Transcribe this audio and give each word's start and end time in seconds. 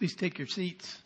Please 0.00 0.14
take 0.14 0.38
your 0.38 0.46
seats. 0.46 0.96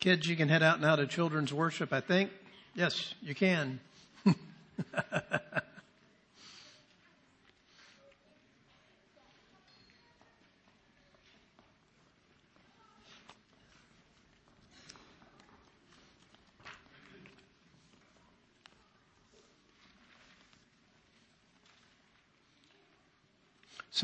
Kids, 0.00 0.26
you 0.26 0.34
can 0.34 0.48
head 0.48 0.62
out 0.62 0.80
now 0.80 0.96
to 0.96 1.06
children's 1.06 1.52
worship, 1.52 1.92
I 1.92 2.00
think. 2.00 2.30
Yes, 2.74 3.14
you 3.20 3.34
can. 3.34 3.80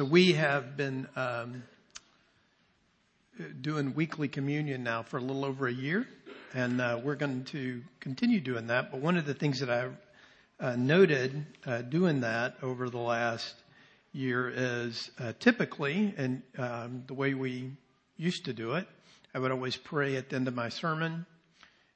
So 0.01 0.07
we 0.07 0.33
have 0.33 0.79
been 0.79 1.07
um, 1.15 1.63
doing 3.61 3.93
weekly 3.95 4.29
communion 4.29 4.83
now 4.83 5.03
for 5.03 5.19
a 5.19 5.21
little 5.21 5.45
over 5.45 5.69
a 5.69 5.73
year, 5.75 6.09
and 6.55 6.81
uh, 6.81 6.99
we're 7.05 7.17
going 7.17 7.45
to 7.45 7.83
continue 8.01 8.41
doing 8.41 8.69
that. 8.69 8.93
But 8.93 9.03
one 9.03 9.19
of 9.19 9.27
the 9.27 9.35
things 9.35 9.61
that 9.61 9.69
I've 9.69 9.95
uh, 10.59 10.77
noted 10.77 11.45
uh, 11.67 11.83
doing 11.83 12.21
that 12.23 12.57
over 12.63 12.89
the 12.89 12.97
last 12.97 13.55
year 14.15 14.51
is 14.51 15.11
uh, 15.19 15.35
typically, 15.39 16.15
and 16.17 16.41
um, 16.57 17.05
the 17.07 17.13
way 17.13 17.35
we 17.35 17.71
used 18.17 18.47
to 18.47 18.55
do 18.55 18.77
it, 18.77 18.89
I 19.35 19.39
would 19.39 19.51
always 19.51 19.77
pray 19.77 20.17
at 20.17 20.31
the 20.31 20.37
end 20.37 20.49
of 20.49 20.55
my 20.55 20.71
sermon, 20.71 21.27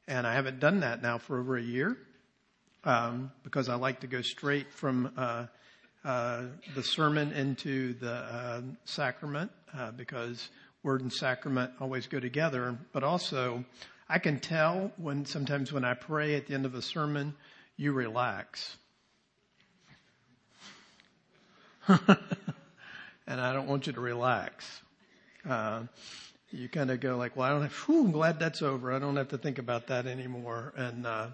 and 0.06 0.26
I 0.26 0.34
haven't 0.34 0.60
done 0.60 0.80
that 0.80 1.00
now 1.00 1.16
for 1.16 1.40
over 1.40 1.56
a 1.56 1.62
year 1.62 1.96
um, 2.84 3.32
because 3.44 3.70
I 3.70 3.76
like 3.76 4.00
to 4.00 4.06
go 4.06 4.20
straight 4.20 4.74
from 4.74 5.10
uh, 5.16 5.46
the 6.04 6.82
sermon 6.82 7.32
into 7.32 7.94
the 7.94 8.12
uh, 8.12 8.60
sacrament 8.84 9.50
uh, 9.76 9.90
because 9.92 10.50
word 10.82 11.00
and 11.00 11.12
sacrament 11.12 11.72
always 11.80 12.06
go 12.06 12.20
together. 12.20 12.78
But 12.92 13.02
also, 13.02 13.64
I 14.08 14.18
can 14.18 14.38
tell 14.38 14.92
when 14.96 15.24
sometimes 15.24 15.72
when 15.72 15.84
I 15.84 15.94
pray 15.94 16.36
at 16.36 16.46
the 16.46 16.54
end 16.54 16.66
of 16.66 16.74
a 16.74 16.82
sermon, 16.82 17.34
you 17.76 17.92
relax. 17.92 18.76
and 21.88 23.40
I 23.40 23.52
don't 23.52 23.66
want 23.66 23.86
you 23.86 23.92
to 23.94 24.00
relax. 24.00 24.82
Uh, 25.48 25.82
you 26.50 26.68
kind 26.68 26.90
of 26.90 27.00
go 27.00 27.16
like, 27.16 27.36
well, 27.36 27.48
I 27.48 27.50
don't 27.50 27.62
have, 27.62 27.72
whew, 27.72 28.04
I'm 28.04 28.12
glad 28.12 28.38
that's 28.38 28.62
over. 28.62 28.92
I 28.92 28.98
don't 28.98 29.16
have 29.16 29.28
to 29.28 29.38
think 29.38 29.58
about 29.58 29.88
that 29.88 30.06
anymore. 30.06 30.72
And, 30.76 31.06
uh, 31.06 31.28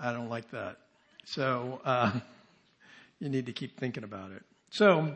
I 0.00 0.12
don't 0.12 0.28
like 0.28 0.50
that. 0.50 0.78
So, 1.24 1.80
uh, 1.84 2.18
you 3.20 3.28
need 3.28 3.46
to 3.46 3.52
keep 3.52 3.78
thinking 3.78 4.02
about 4.02 4.32
it. 4.32 4.42
So, 4.70 5.14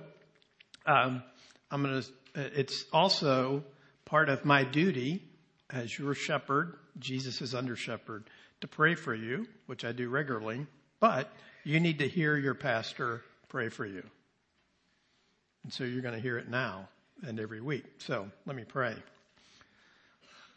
um, 0.86 1.22
I'm 1.70 1.82
going 1.82 2.02
to, 2.02 2.60
it's 2.60 2.84
also 2.92 3.64
part 4.04 4.28
of 4.28 4.44
my 4.44 4.62
duty 4.62 5.22
as 5.70 5.98
your 5.98 6.14
shepherd, 6.14 6.76
Jesus 6.98 7.40
is 7.40 7.54
under 7.54 7.74
shepherd, 7.74 8.24
to 8.60 8.68
pray 8.68 8.94
for 8.94 9.14
you, 9.14 9.46
which 9.66 9.84
I 9.84 9.92
do 9.92 10.08
regularly, 10.08 10.66
but 11.00 11.30
you 11.64 11.80
need 11.80 11.98
to 11.98 12.08
hear 12.08 12.36
your 12.36 12.54
pastor 12.54 13.22
pray 13.48 13.68
for 13.68 13.86
you. 13.86 14.02
And 15.62 15.72
so 15.72 15.84
you're 15.84 16.02
going 16.02 16.14
to 16.14 16.20
hear 16.20 16.38
it 16.38 16.48
now 16.48 16.88
and 17.26 17.40
every 17.40 17.60
week. 17.60 17.84
So 17.98 18.28
let 18.46 18.54
me 18.54 18.64
pray. 18.64 18.94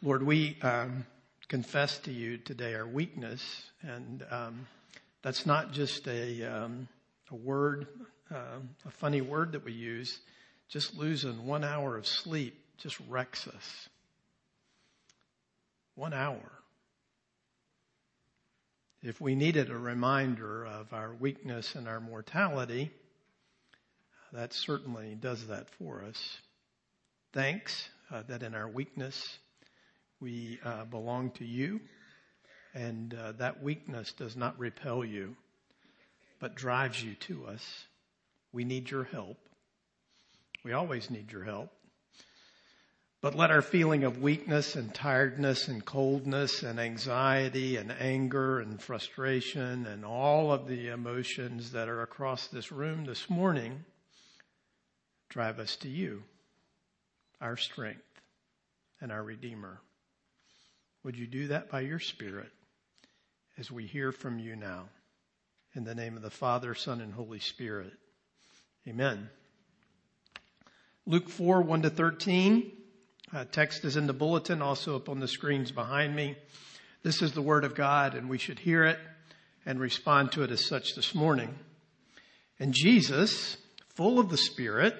Lord, 0.02 0.22
we 0.22 0.58
um, 0.62 1.06
confess 1.48 1.98
to 2.00 2.12
you 2.12 2.38
today 2.38 2.74
our 2.74 2.86
weakness, 2.86 3.64
and 3.82 4.24
um, 4.30 4.66
that's 5.22 5.46
not 5.46 5.72
just 5.72 6.06
a 6.06 6.44
um, 6.44 6.88
a 7.30 7.36
word, 7.36 7.86
uh, 8.30 8.60
a 8.86 8.90
funny 8.90 9.20
word 9.20 9.52
that 9.52 9.64
we 9.64 9.72
use, 9.72 10.18
just 10.68 10.96
losing 10.96 11.46
one 11.46 11.64
hour 11.64 11.96
of 11.96 12.06
sleep 12.06 12.54
just 12.78 12.98
wrecks 13.08 13.46
us. 13.48 13.88
One 15.94 16.14
hour. 16.14 16.52
If 19.02 19.20
we 19.20 19.34
needed 19.34 19.70
a 19.70 19.76
reminder 19.76 20.64
of 20.64 20.92
our 20.92 21.14
weakness 21.14 21.74
and 21.74 21.88
our 21.88 22.00
mortality, 22.00 22.90
that 24.32 24.52
certainly 24.52 25.14
does 25.14 25.46
that 25.48 25.68
for 25.70 26.04
us. 26.04 26.38
Thanks 27.32 27.88
uh, 28.10 28.22
that 28.28 28.42
in 28.42 28.54
our 28.54 28.68
weakness 28.68 29.38
we 30.20 30.58
uh, 30.64 30.84
belong 30.84 31.30
to 31.32 31.44
you, 31.44 31.80
and 32.74 33.14
uh, 33.14 33.32
that 33.32 33.62
weakness 33.62 34.12
does 34.12 34.36
not 34.36 34.58
repel 34.58 35.04
you 35.04 35.36
but 36.40 36.54
drives 36.54 37.02
you 37.02 37.14
to 37.14 37.46
us. 37.46 37.84
We 38.52 38.64
need 38.64 38.90
your 38.90 39.04
help. 39.04 39.38
We 40.64 40.72
always 40.72 41.10
need 41.10 41.32
your 41.32 41.44
help. 41.44 41.70
But 43.20 43.34
let 43.34 43.50
our 43.50 43.62
feeling 43.62 44.04
of 44.04 44.22
weakness 44.22 44.76
and 44.76 44.94
tiredness 44.94 45.66
and 45.66 45.84
coldness 45.84 46.62
and 46.62 46.78
anxiety 46.78 47.76
and 47.76 47.90
anger 47.90 48.60
and 48.60 48.80
frustration 48.80 49.86
and 49.86 50.04
all 50.04 50.52
of 50.52 50.68
the 50.68 50.88
emotions 50.88 51.72
that 51.72 51.88
are 51.88 52.02
across 52.02 52.46
this 52.46 52.70
room 52.70 53.04
this 53.04 53.28
morning 53.28 53.84
drive 55.30 55.58
us 55.58 55.74
to 55.76 55.88
you, 55.88 56.22
our 57.40 57.56
strength 57.56 58.02
and 59.00 59.10
our 59.10 59.22
Redeemer. 59.22 59.80
Would 61.02 61.16
you 61.16 61.26
do 61.26 61.48
that 61.48 61.70
by 61.70 61.80
your 61.80 61.98
Spirit 62.00 62.52
as 63.58 63.70
we 63.70 63.84
hear 63.84 64.12
from 64.12 64.38
you 64.38 64.54
now? 64.54 64.84
In 65.74 65.84
the 65.84 65.94
name 65.94 66.16
of 66.16 66.22
the 66.22 66.30
Father, 66.30 66.74
Son, 66.74 67.02
and 67.02 67.12
Holy 67.12 67.40
Spirit. 67.40 67.92
Amen. 68.88 69.28
Luke 71.04 71.28
4, 71.28 71.60
1 71.60 71.82
to 71.82 71.90
13. 71.90 72.72
Uh, 73.34 73.44
text 73.52 73.84
is 73.84 73.96
in 73.96 74.06
the 74.06 74.14
bulletin, 74.14 74.62
also 74.62 74.96
up 74.96 75.10
on 75.10 75.20
the 75.20 75.28
screens 75.28 75.70
behind 75.70 76.16
me. 76.16 76.36
This 77.02 77.20
is 77.20 77.32
the 77.32 77.42
Word 77.42 77.64
of 77.64 77.74
God, 77.74 78.14
and 78.14 78.30
we 78.30 78.38
should 78.38 78.58
hear 78.58 78.86
it 78.86 78.98
and 79.66 79.78
respond 79.78 80.32
to 80.32 80.42
it 80.42 80.50
as 80.50 80.64
such 80.64 80.94
this 80.94 81.14
morning. 81.14 81.54
And 82.58 82.72
Jesus, 82.72 83.58
full 83.88 84.18
of 84.18 84.30
the 84.30 84.38
Spirit, 84.38 84.96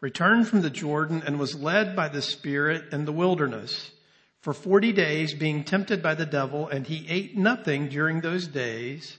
returned 0.00 0.48
from 0.48 0.62
the 0.62 0.70
Jordan 0.70 1.22
and 1.24 1.38
was 1.38 1.54
led 1.54 1.94
by 1.94 2.08
the 2.08 2.22
Spirit 2.22 2.92
in 2.92 3.04
the 3.04 3.12
wilderness 3.12 3.92
for 4.40 4.52
40 4.52 4.92
days, 4.92 5.32
being 5.32 5.62
tempted 5.62 6.02
by 6.02 6.16
the 6.16 6.26
devil, 6.26 6.66
and 6.66 6.88
he 6.88 7.06
ate 7.08 7.36
nothing 7.36 7.88
during 7.88 8.20
those 8.20 8.48
days. 8.48 9.18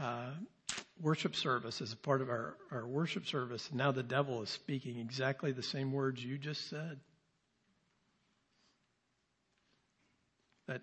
uh, 0.00 0.30
worship 1.00 1.36
service 1.36 1.80
as 1.80 1.92
a 1.92 1.96
part 1.96 2.22
of 2.22 2.28
our, 2.28 2.56
our 2.70 2.86
worship 2.86 3.26
service. 3.26 3.68
And 3.68 3.78
now 3.78 3.92
the 3.92 4.02
devil 4.02 4.42
is 4.42 4.50
speaking 4.50 4.98
exactly 4.98 5.52
the 5.52 5.62
same 5.62 5.92
words 5.92 6.22
you 6.22 6.38
just 6.38 6.68
said. 6.68 6.98
That, 10.68 10.82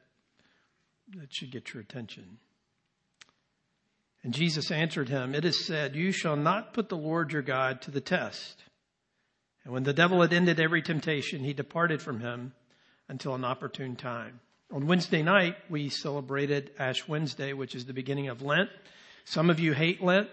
that 1.18 1.33
should 1.33 1.51
get 1.51 1.74
your 1.74 1.81
attention. 1.81 2.38
And 4.24 4.33
Jesus 4.33 4.71
answered 4.71 5.10
him, 5.10 5.36
It 5.36 5.45
is 5.45 5.65
said, 5.65 5.95
You 5.95 6.12
shall 6.12 6.38
not 6.38 6.74
put 6.74 6.89
the 6.89 6.98
Lord 6.98 7.33
your 7.33 7.42
God 7.42 7.81
to 7.83 7.92
the 7.92 8.01
test. 8.01 8.63
And 9.65 9.74
when 9.74 9.83
the 9.83 9.94
devil 9.94 10.21
had 10.21 10.33
ended 10.33 10.60
every 10.60 10.81
temptation, 10.81 11.44
he 11.44 11.54
departed 11.54 12.01
from 12.01 12.19
him 12.19 12.54
until 13.10 13.36
an 13.36 13.45
opportune 13.45 13.95
time. 13.95 14.39
On 14.71 14.88
Wednesday 14.88 15.21
night, 15.21 15.56
we 15.69 15.89
celebrated 15.89 16.71
Ash 16.80 17.07
Wednesday, 17.07 17.54
which 17.54 17.75
is 17.75 17.86
the 17.86 17.94
beginning 17.94 18.30
of 18.30 18.42
Lent. 18.42 18.69
Some 19.25 19.49
of 19.49 19.59
you 19.59 19.73
hate 19.73 20.03
Lent. 20.03 20.29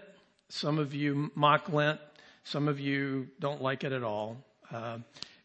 Some 0.48 0.78
of 0.78 0.94
you 0.94 1.30
mock 1.34 1.68
Lent. 1.68 2.00
Some 2.44 2.68
of 2.68 2.80
you 2.80 3.28
don't 3.38 3.62
like 3.62 3.84
it 3.84 3.92
at 3.92 4.02
all. 4.02 4.38
Uh, 4.70 4.98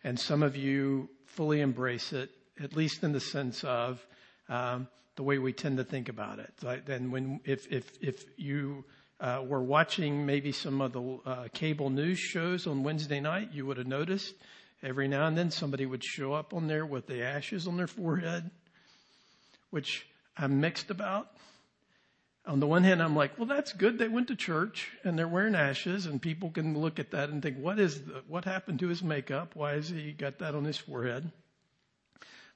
and 0.03 0.19
some 0.19 0.43
of 0.43 0.55
you 0.55 1.09
fully 1.25 1.61
embrace 1.61 2.13
it, 2.13 2.29
at 2.61 2.75
least 2.75 3.03
in 3.03 3.11
the 3.11 3.19
sense 3.19 3.63
of 3.63 4.05
um, 4.49 4.87
the 5.15 5.23
way 5.23 5.37
we 5.37 5.53
tend 5.53 5.77
to 5.77 5.83
think 5.83 6.09
about 6.09 6.39
it. 6.39 6.53
Then 6.85 7.11
when, 7.11 7.39
if, 7.43 7.71
if, 7.71 7.91
if 8.01 8.25
you 8.37 8.83
uh, 9.19 9.43
were 9.45 9.63
watching 9.63 10.25
maybe 10.25 10.51
some 10.51 10.81
of 10.81 10.93
the 10.93 11.19
uh, 11.25 11.47
cable 11.53 11.89
news 11.89 12.19
shows 12.19 12.67
on 12.67 12.83
Wednesday 12.83 13.19
night, 13.19 13.49
you 13.53 13.65
would 13.65 13.77
have 13.77 13.87
noticed 13.87 14.33
every 14.83 15.07
now 15.07 15.27
and 15.27 15.37
then 15.37 15.51
somebody 15.51 15.85
would 15.85 16.03
show 16.03 16.33
up 16.33 16.53
on 16.53 16.67
there 16.67 16.85
with 16.85 17.07
the 17.07 17.23
ashes 17.23 17.67
on 17.67 17.77
their 17.77 17.87
forehead, 17.87 18.49
which 19.69 20.07
I'm 20.37 20.59
mixed 20.59 20.91
about. 20.91 21.31
On 22.47 22.59
the 22.59 22.67
one 22.67 22.83
hand, 22.83 23.01
I'm 23.01 23.15
like, 23.15 23.37
well, 23.39 23.47
that's 23.47 23.73
good. 23.73 23.97
They 23.97 24.07
went 24.07 24.27
to 24.27 24.35
church 24.35 24.91
and 25.03 25.17
they're 25.17 25.27
wearing 25.27 25.55
ashes 25.55 26.05
and 26.05 26.21
people 26.21 26.51
can 26.51 26.77
look 26.77 26.99
at 26.99 27.11
that 27.11 27.29
and 27.29 27.41
think, 27.41 27.57
what 27.57 27.79
is 27.79 28.01
the, 28.03 28.23
what 28.27 28.45
happened 28.45 28.79
to 28.79 28.87
his 28.87 29.01
makeup? 29.01 29.55
Why 29.55 29.73
has 29.73 29.89
he 29.89 30.11
got 30.11 30.39
that 30.39 30.53
on 30.53 30.63
his 30.63 30.77
forehead? 30.77 31.31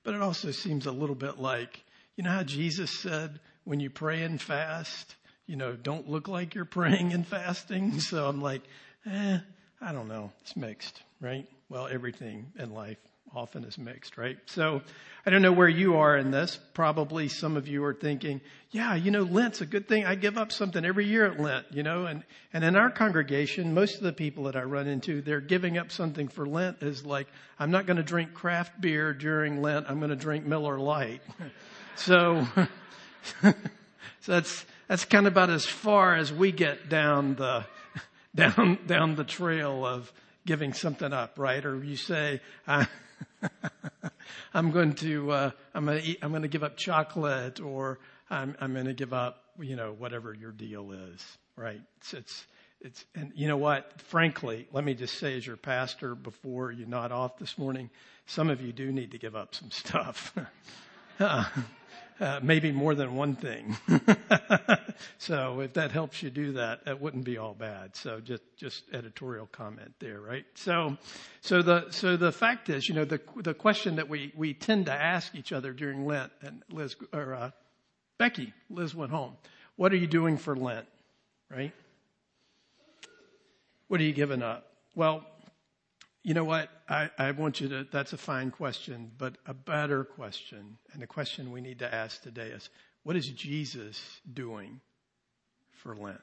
But 0.04 0.14
it 0.14 0.22
also 0.22 0.52
seems 0.52 0.86
a 0.86 0.92
little 0.92 1.16
bit 1.16 1.40
like, 1.40 1.84
you 2.16 2.24
know 2.24 2.30
how 2.32 2.44
Jesus 2.44 2.92
said, 2.92 3.40
when 3.64 3.80
you 3.80 3.90
pray 3.90 4.22
and 4.22 4.40
fast, 4.40 5.16
you 5.48 5.56
know, 5.56 5.74
don't 5.74 6.08
look 6.08 6.28
like 6.28 6.54
you're 6.54 6.66
praying 6.80 7.14
and 7.14 7.26
fasting. 7.26 8.00
So 8.00 8.28
I'm 8.28 8.42
like, 8.42 8.62
eh, 9.08 9.40
I 9.82 9.92
don't 9.92 10.08
know. 10.08 10.32
It's 10.42 10.56
mixed, 10.56 11.02
right? 11.20 11.48
Well, 11.68 11.88
everything 11.88 12.52
in 12.60 12.74
life 12.74 12.98
often 13.36 13.64
is 13.64 13.78
mixed, 13.78 14.18
right? 14.18 14.38
So 14.46 14.82
I 15.26 15.30
don't 15.30 15.42
know 15.42 15.52
where 15.52 15.70
you 15.70 15.98
are 15.98 16.18
in 16.18 16.32
this. 16.32 16.60
Probably 16.74 17.28
some 17.28 17.58
of 17.58 17.68
you 17.68 17.84
are 17.84 17.94
thinking, 17.94 18.42
yeah, 18.72 18.96
you 18.96 19.12
know, 19.12 19.24
Lent's 19.24 19.62
a 19.62 19.66
good 19.66 19.88
thing. 19.88 20.06
I 20.06 20.16
give 20.16 20.38
up 20.38 20.52
something 20.52 20.84
every 20.84 21.06
year 21.06 21.26
at 21.26 21.40
Lent, 21.40 21.68
you 21.72 21.84
know, 21.84 22.06
and, 22.06 22.24
and 22.54 22.64
in 22.64 22.76
our 22.76 22.90
congregation, 22.90 23.74
most 23.74 23.98
of 23.98 24.04
the 24.04 24.14
people 24.14 24.46
that 24.46 24.56
I 24.56 24.64
run 24.64 24.88
into, 24.88 25.22
they're 25.22 25.42
giving 25.42 25.78
up 25.78 25.92
something 25.92 26.28
for 26.28 26.48
Lent 26.48 26.82
is 26.82 27.06
like, 27.06 27.28
I'm 27.60 27.72
not 27.72 27.86
going 27.86 27.98
to 27.98 28.04
drink 28.04 28.34
craft 28.34 28.80
beer 28.80 29.14
during 29.14 29.62
Lent. 29.62 29.90
I'm 29.90 30.00
going 30.00 30.12
to 30.12 30.16
drink 30.16 30.46
Miller 30.46 30.80
Lite. 30.80 31.22
so, 31.96 32.48
so 33.42 33.54
that's, 34.26 34.66
that's 34.88 35.06
kind 35.06 35.28
of 35.28 35.34
about 35.34 35.50
as 35.50 35.66
far 35.66 36.16
as 36.16 36.32
we 36.32 36.52
get 36.52 36.90
down 36.90 37.36
the, 37.36 37.66
down, 38.36 38.80
down 38.88 39.16
the 39.16 39.24
trail 39.24 39.86
of 39.86 40.12
giving 40.46 40.74
something 40.74 41.14
up, 41.14 41.38
right? 41.38 41.64
Or 41.64 41.84
you 41.84 41.96
say, 41.96 42.42
I, 42.68 42.88
I'm 44.54 44.72
going 44.72 44.94
to, 44.96 45.32
uh, 45.32 45.52
I'm 45.74 45.86
going 45.86 46.02
to 46.02 46.08
eat, 46.08 46.20
I'm 46.22 46.30
going 46.32 46.44
to 46.44 46.48
give 46.48 46.64
up 46.64 46.78
chocolate 46.78 47.60
or 47.60 48.00
I'm, 48.30 48.56
I'm 48.60 48.74
going 48.74 48.86
to 48.86 48.94
give 48.94 49.14
up, 49.14 49.44
you 49.60 49.76
know, 49.76 49.94
whatever 49.98 50.34
your 50.34 50.52
deal 50.52 50.92
is, 50.92 51.38
right? 51.56 51.82
It's, 51.98 52.14
it's, 52.14 52.48
it's, 52.82 53.06
and 53.16 53.32
you 53.36 53.48
know 53.48 53.58
what? 53.58 54.02
Frankly, 54.02 54.68
let 54.72 54.84
me 54.84 54.94
just 54.94 55.18
say 55.18 55.36
as 55.36 55.46
your 55.46 55.58
pastor 55.58 56.16
before 56.16 56.72
you 56.72 56.86
nod 56.86 57.12
off 57.12 57.38
this 57.38 57.58
morning, 57.58 57.90
some 58.26 58.50
of 58.50 58.62
you 58.62 58.72
do 58.72 58.92
need 58.92 59.12
to 59.12 59.18
give 59.18 59.36
up 59.36 59.54
some 59.54 59.72
stuff. 59.72 60.34
uh, 61.20 61.46
uh, 62.20 62.40
maybe 62.44 62.72
more 62.72 62.96
than 62.96 63.16
one 63.16 63.36
thing. 63.36 63.78
so 65.18 65.62
if 65.62 65.74
that 65.74 65.92
helps 65.92 66.22
you 66.22 66.30
do 66.30 66.54
that, 66.54 66.86
that 66.86 67.00
wouldn't 67.00 67.24
be 67.24 67.38
all 67.38 67.54
bad. 67.54 67.96
So 67.96 68.20
just 68.20 68.44
just 68.58 68.84
editorial 68.94 69.48
comment 69.48 69.94
there, 70.00 70.20
right? 70.20 70.46
So 70.56 70.98
so 71.42 71.62
the 71.62 71.90
so 71.92 72.18
the 72.18 72.32
fact 72.32 72.70
is, 72.70 72.90
you 72.90 72.96
know, 72.96 73.06
the 73.06 73.22
the 73.38 73.54
question 73.54 73.96
that 73.96 74.10
we 74.10 74.34
we 74.36 74.54
tend 74.54 74.88
to 74.88 74.94
ask 74.94 75.34
each 75.36 75.52
other 75.52 75.72
during 75.74 76.06
Lent, 76.06 76.32
and 76.42 76.62
Liz 76.72 76.96
or 77.14 77.34
uh, 77.34 77.52
Becky, 78.18 78.54
Liz 78.70 78.94
went 78.94 79.12
home. 79.12 79.36
What 79.76 79.94
are 79.94 79.98
you 79.98 80.08
doing 80.08 80.38
for 80.38 80.56
Lent, 80.56 80.88
right? 81.50 81.72
What 83.88 84.02
are 84.02 84.04
you 84.04 84.14
giving 84.14 84.44
up? 84.44 84.68
Well, 84.94 85.26
you 86.24 86.34
know 86.34 86.44
what? 86.44 86.70
I, 86.88 87.10
I 87.18 87.32
want 87.32 87.62
you 87.62 87.70
to, 87.70 87.88
that's 87.92 88.14
a 88.14 88.18
fine 88.18 88.52
question, 88.52 89.12
but 89.18 89.38
a 89.46 89.54
better 89.54 90.04
question, 90.04 90.78
and 90.94 91.02
the 91.02 91.08
question 91.08 91.52
we 91.52 91.62
need 91.62 91.80
to 91.80 91.94
ask 91.94 92.22
today 92.22 92.48
is, 92.48 92.70
what 93.04 93.16
is 93.16 93.28
Jesus 93.30 94.02
doing 94.32 94.82
for 95.72 95.96
Lent? 95.96 96.20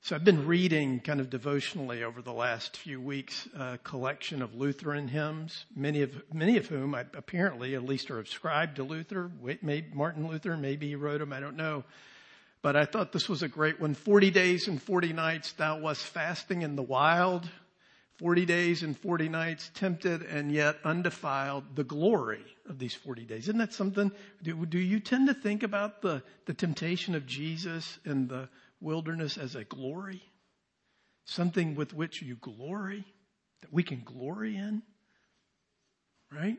So 0.00 0.16
I've 0.16 0.24
been 0.24 0.46
reading 0.46 1.00
kind 1.00 1.20
of 1.20 1.28
devotionally 1.28 2.02
over 2.02 2.22
the 2.22 2.32
last 2.32 2.76
few 2.76 3.00
weeks 3.00 3.46
a 3.54 3.78
collection 3.78 4.42
of 4.42 4.54
Lutheran 4.54 5.06
hymns, 5.08 5.66
many 5.74 6.02
of 6.02 6.22
many 6.32 6.56
of 6.56 6.66
whom 6.66 6.94
apparently 6.94 7.74
at 7.74 7.84
least 7.84 8.10
are 8.10 8.18
ascribed 8.18 8.76
to 8.76 8.84
Luther. 8.84 9.30
Maybe 9.60 9.88
Martin 9.92 10.26
Luther, 10.26 10.56
maybe 10.56 10.88
he 10.88 10.94
wrote 10.94 11.18
them, 11.18 11.32
I 11.32 11.40
don't 11.40 11.56
know. 11.56 11.84
But 12.62 12.76
I 12.76 12.84
thought 12.84 13.12
this 13.12 13.28
was 13.28 13.42
a 13.42 13.48
great 13.48 13.80
one. 13.80 13.94
40 13.94 14.30
days 14.30 14.68
and 14.68 14.82
40 14.82 15.12
nights 15.12 15.52
thou 15.52 15.78
wast 15.78 16.04
fasting 16.04 16.62
in 16.62 16.76
the 16.76 16.82
wild. 16.82 17.48
40 18.18 18.46
days 18.46 18.82
and 18.82 18.98
40 18.98 19.28
nights 19.28 19.70
tempted 19.74 20.22
and 20.22 20.50
yet 20.50 20.76
undefiled. 20.84 21.76
The 21.76 21.84
glory 21.84 22.44
of 22.68 22.78
these 22.78 22.94
40 22.94 23.24
days. 23.24 23.44
Isn't 23.44 23.58
that 23.58 23.72
something? 23.72 24.10
Do, 24.42 24.66
do 24.66 24.78
you 24.78 24.98
tend 24.98 25.28
to 25.28 25.34
think 25.34 25.62
about 25.62 26.02
the, 26.02 26.22
the 26.46 26.54
temptation 26.54 27.14
of 27.14 27.26
Jesus 27.26 27.98
in 28.04 28.26
the 28.26 28.48
wilderness 28.80 29.38
as 29.38 29.54
a 29.54 29.62
glory? 29.62 30.20
Something 31.26 31.76
with 31.76 31.94
which 31.94 32.20
you 32.20 32.34
glory? 32.34 33.04
That 33.60 33.72
we 33.72 33.84
can 33.84 34.02
glory 34.04 34.56
in? 34.56 34.82
Right? 36.32 36.58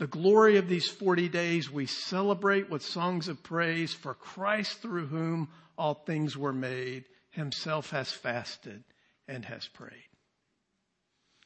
The 0.00 0.06
glory 0.06 0.56
of 0.56 0.66
these 0.66 0.88
40 0.88 1.28
days, 1.28 1.70
we 1.70 1.84
celebrate 1.84 2.70
with 2.70 2.82
songs 2.82 3.28
of 3.28 3.42
praise 3.42 3.92
for 3.92 4.14
Christ 4.14 4.80
through 4.80 5.08
whom 5.08 5.50
all 5.76 5.92
things 5.92 6.38
were 6.38 6.54
made, 6.54 7.04
himself 7.32 7.90
has 7.90 8.10
fasted 8.10 8.82
and 9.28 9.44
has 9.44 9.68
prayed. 9.68 10.08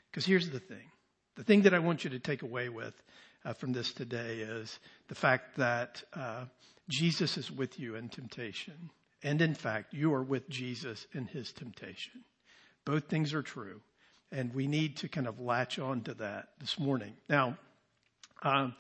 Because 0.08 0.24
here's 0.24 0.50
the 0.50 0.60
thing. 0.60 0.88
The 1.34 1.42
thing 1.42 1.62
that 1.62 1.74
I 1.74 1.80
want 1.80 2.04
you 2.04 2.10
to 2.10 2.20
take 2.20 2.42
away 2.42 2.68
with 2.68 2.94
uh, 3.44 3.54
from 3.54 3.72
this 3.72 3.92
today 3.92 4.38
is 4.38 4.78
the 5.08 5.16
fact 5.16 5.56
that 5.56 6.04
uh, 6.14 6.44
Jesus 6.88 7.36
is 7.36 7.50
with 7.50 7.80
you 7.80 7.96
in 7.96 8.08
temptation. 8.08 8.88
And 9.24 9.42
in 9.42 9.54
fact, 9.54 9.92
you 9.92 10.14
are 10.14 10.22
with 10.22 10.48
Jesus 10.48 11.08
in 11.12 11.26
his 11.26 11.50
temptation. 11.50 12.22
Both 12.84 13.08
things 13.08 13.34
are 13.34 13.42
true. 13.42 13.80
And 14.30 14.54
we 14.54 14.68
need 14.68 14.98
to 14.98 15.08
kind 15.08 15.26
of 15.26 15.40
latch 15.40 15.80
on 15.80 16.02
to 16.02 16.14
that 16.14 16.50
this 16.60 16.78
morning. 16.78 17.14
Now, 17.28 17.58
um, 18.44 18.74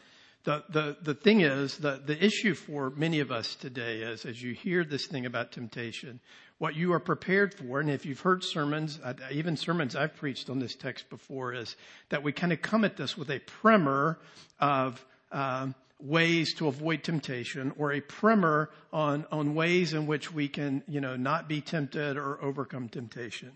the, 0.44 0.62
the, 0.68 0.96
the 1.02 1.14
thing 1.14 1.40
is, 1.40 1.78
the, 1.78 2.00
the 2.04 2.22
issue 2.22 2.54
for 2.54 2.90
many 2.90 3.20
of 3.20 3.32
us 3.32 3.54
today 3.54 4.02
is 4.02 4.26
as 4.26 4.42
you 4.42 4.52
hear 4.52 4.84
this 4.84 5.06
thing 5.06 5.24
about 5.24 5.52
temptation, 5.52 6.20
what 6.58 6.76
you 6.76 6.92
are 6.92 7.00
prepared 7.00 7.54
for, 7.54 7.80
and 7.80 7.90
if 7.90 8.04
you've 8.04 8.20
heard 8.20 8.44
sermons, 8.44 9.00
uh, 9.02 9.14
even 9.32 9.56
sermons 9.56 9.96
I've 9.96 10.14
preached 10.14 10.50
on 10.50 10.58
this 10.58 10.74
text 10.74 11.08
before, 11.08 11.54
is 11.54 11.76
that 12.10 12.22
we 12.22 12.32
kind 12.32 12.52
of 12.52 12.60
come 12.60 12.84
at 12.84 12.96
this 12.96 13.16
with 13.16 13.30
a 13.30 13.40
primer 13.40 14.18
of 14.60 15.04
um, 15.32 15.74
ways 15.98 16.54
to 16.54 16.68
avoid 16.68 17.02
temptation 17.02 17.72
or 17.78 17.92
a 17.92 18.00
primer 18.00 18.70
on, 18.92 19.26
on 19.32 19.54
ways 19.54 19.94
in 19.94 20.06
which 20.06 20.32
we 20.32 20.48
can, 20.48 20.82
you 20.86 21.00
know, 21.00 21.16
not 21.16 21.48
be 21.48 21.62
tempted 21.62 22.18
or 22.18 22.42
overcome 22.42 22.88
temptation. 22.88 23.50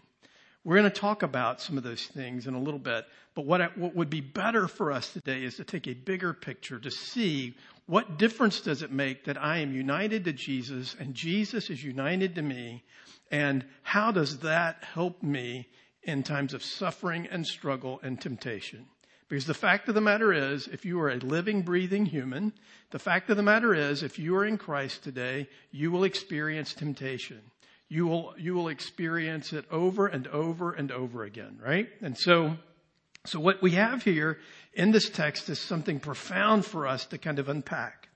We're 0.69 0.77
going 0.77 0.93
to 0.93 1.01
talk 1.01 1.23
about 1.23 1.63
some 1.63 1.79
of 1.79 1.83
those 1.83 2.05
things 2.09 2.47
in 2.47 2.53
a 2.53 2.61
little 2.61 2.79
bit, 2.79 3.07
but 3.35 3.47
what, 3.47 3.79
what 3.79 3.97
would 3.97 4.11
be 4.11 4.21
better 4.21 4.69
for 4.69 4.93
us 4.93 5.11
today 5.11 5.43
is 5.43 5.57
to 5.57 5.65
take 5.65 5.89
a 5.89 5.95
bigger 5.95 6.35
picture 6.35 6.79
to 6.79 6.91
see 6.91 7.57
what 7.87 8.19
difference 8.19 8.61
does 8.61 8.83
it 8.83 8.93
make 8.93 9.25
that 9.25 9.43
I 9.43 9.61
am 9.61 9.73
united 9.73 10.27
to 10.27 10.35
Jesus 10.35 10.95
and 11.01 11.15
Jesus 11.15 11.71
is 11.71 11.83
united 11.83 12.35
to 12.35 12.43
me, 12.43 12.85
and 13.31 13.65
how 13.83 14.13
does 14.13 14.41
that 14.41 14.85
help 14.93 15.23
me 15.23 15.69
in 16.03 16.23
times 16.23 16.53
of 16.53 16.63
suffering 16.63 17.27
and 17.31 17.47
struggle 17.47 17.99
and 18.03 18.21
temptation? 18.21 18.85
Because 19.31 19.47
the 19.47 19.55
fact 19.55 19.89
of 19.89 19.95
the 19.95 20.03
matter 20.03 20.35
is, 20.35 20.69
if 20.69 20.85
you 20.85 21.01
are 21.01 21.09
a 21.09 21.17
living, 21.17 21.63
breathing 21.63 22.05
human, 22.05 22.53
the 22.91 22.99
fact 22.99 23.31
of 23.31 23.39
the 23.39 23.43
matter 23.43 23.75
is, 23.75 24.03
if 24.03 24.19
you 24.19 24.37
are 24.37 24.45
in 24.45 24.59
Christ 24.59 25.03
today, 25.03 25.49
you 25.71 25.91
will 25.91 26.05
experience 26.05 26.75
temptation 26.75 27.41
you 27.89 28.07
will, 28.07 28.35
you 28.39 28.55
will 28.55 28.69
experience 28.69 29.53
it 29.53 29.65
over 29.71 30.07
and 30.07 30.27
over 30.29 30.73
and 30.73 30.93
over 30.93 31.25
again, 31.25 31.59
right? 31.65 31.89
And 32.03 32.17
so, 32.17 32.57
so 33.27 33.41
what 33.41 33.63
we 33.63 33.73
have 33.73 34.03
here 34.03 34.39
in 34.75 34.91
this 34.91 35.09
text 35.09 35.49
is 35.49 35.59
something 35.59 35.99
profound 36.01 36.67
for 36.67 36.87
us 36.87 37.07
to 37.07 37.19
kind 37.19 37.39
of 37.39 37.49
unpack. 37.49 38.09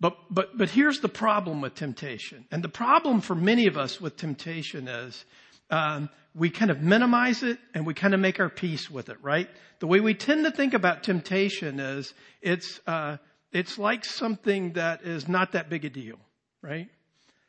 But, 0.00 0.16
but, 0.30 0.56
but 0.56 0.70
here's 0.70 1.00
the 1.00 1.08
problem 1.08 1.60
with 1.60 1.74
temptation. 1.74 2.46
And 2.50 2.64
the 2.64 2.68
problem 2.68 3.20
for 3.20 3.34
many 3.34 3.66
of 3.66 3.76
us 3.76 4.00
with 4.00 4.16
temptation 4.16 4.88
is, 4.88 5.24
um, 5.70 6.08
we 6.34 6.50
kind 6.50 6.70
of 6.70 6.80
minimize 6.80 7.42
it 7.42 7.58
and 7.74 7.86
we 7.86 7.94
kind 7.94 8.14
of 8.14 8.20
make 8.20 8.40
our 8.40 8.48
peace 8.48 8.90
with 8.90 9.10
it, 9.10 9.18
right? 9.22 9.48
The 9.80 9.86
way 9.86 10.00
we 10.00 10.14
tend 10.14 10.44
to 10.44 10.50
think 10.50 10.74
about 10.74 11.02
temptation 11.02 11.78
is 11.78 12.12
it's, 12.40 12.80
uh, 12.86 13.18
it's 13.52 13.78
like 13.78 14.04
something 14.04 14.72
that 14.72 15.02
is 15.02 15.28
not 15.28 15.52
that 15.52 15.68
big 15.68 15.84
a 15.84 15.90
deal, 15.90 16.18
right? 16.62 16.88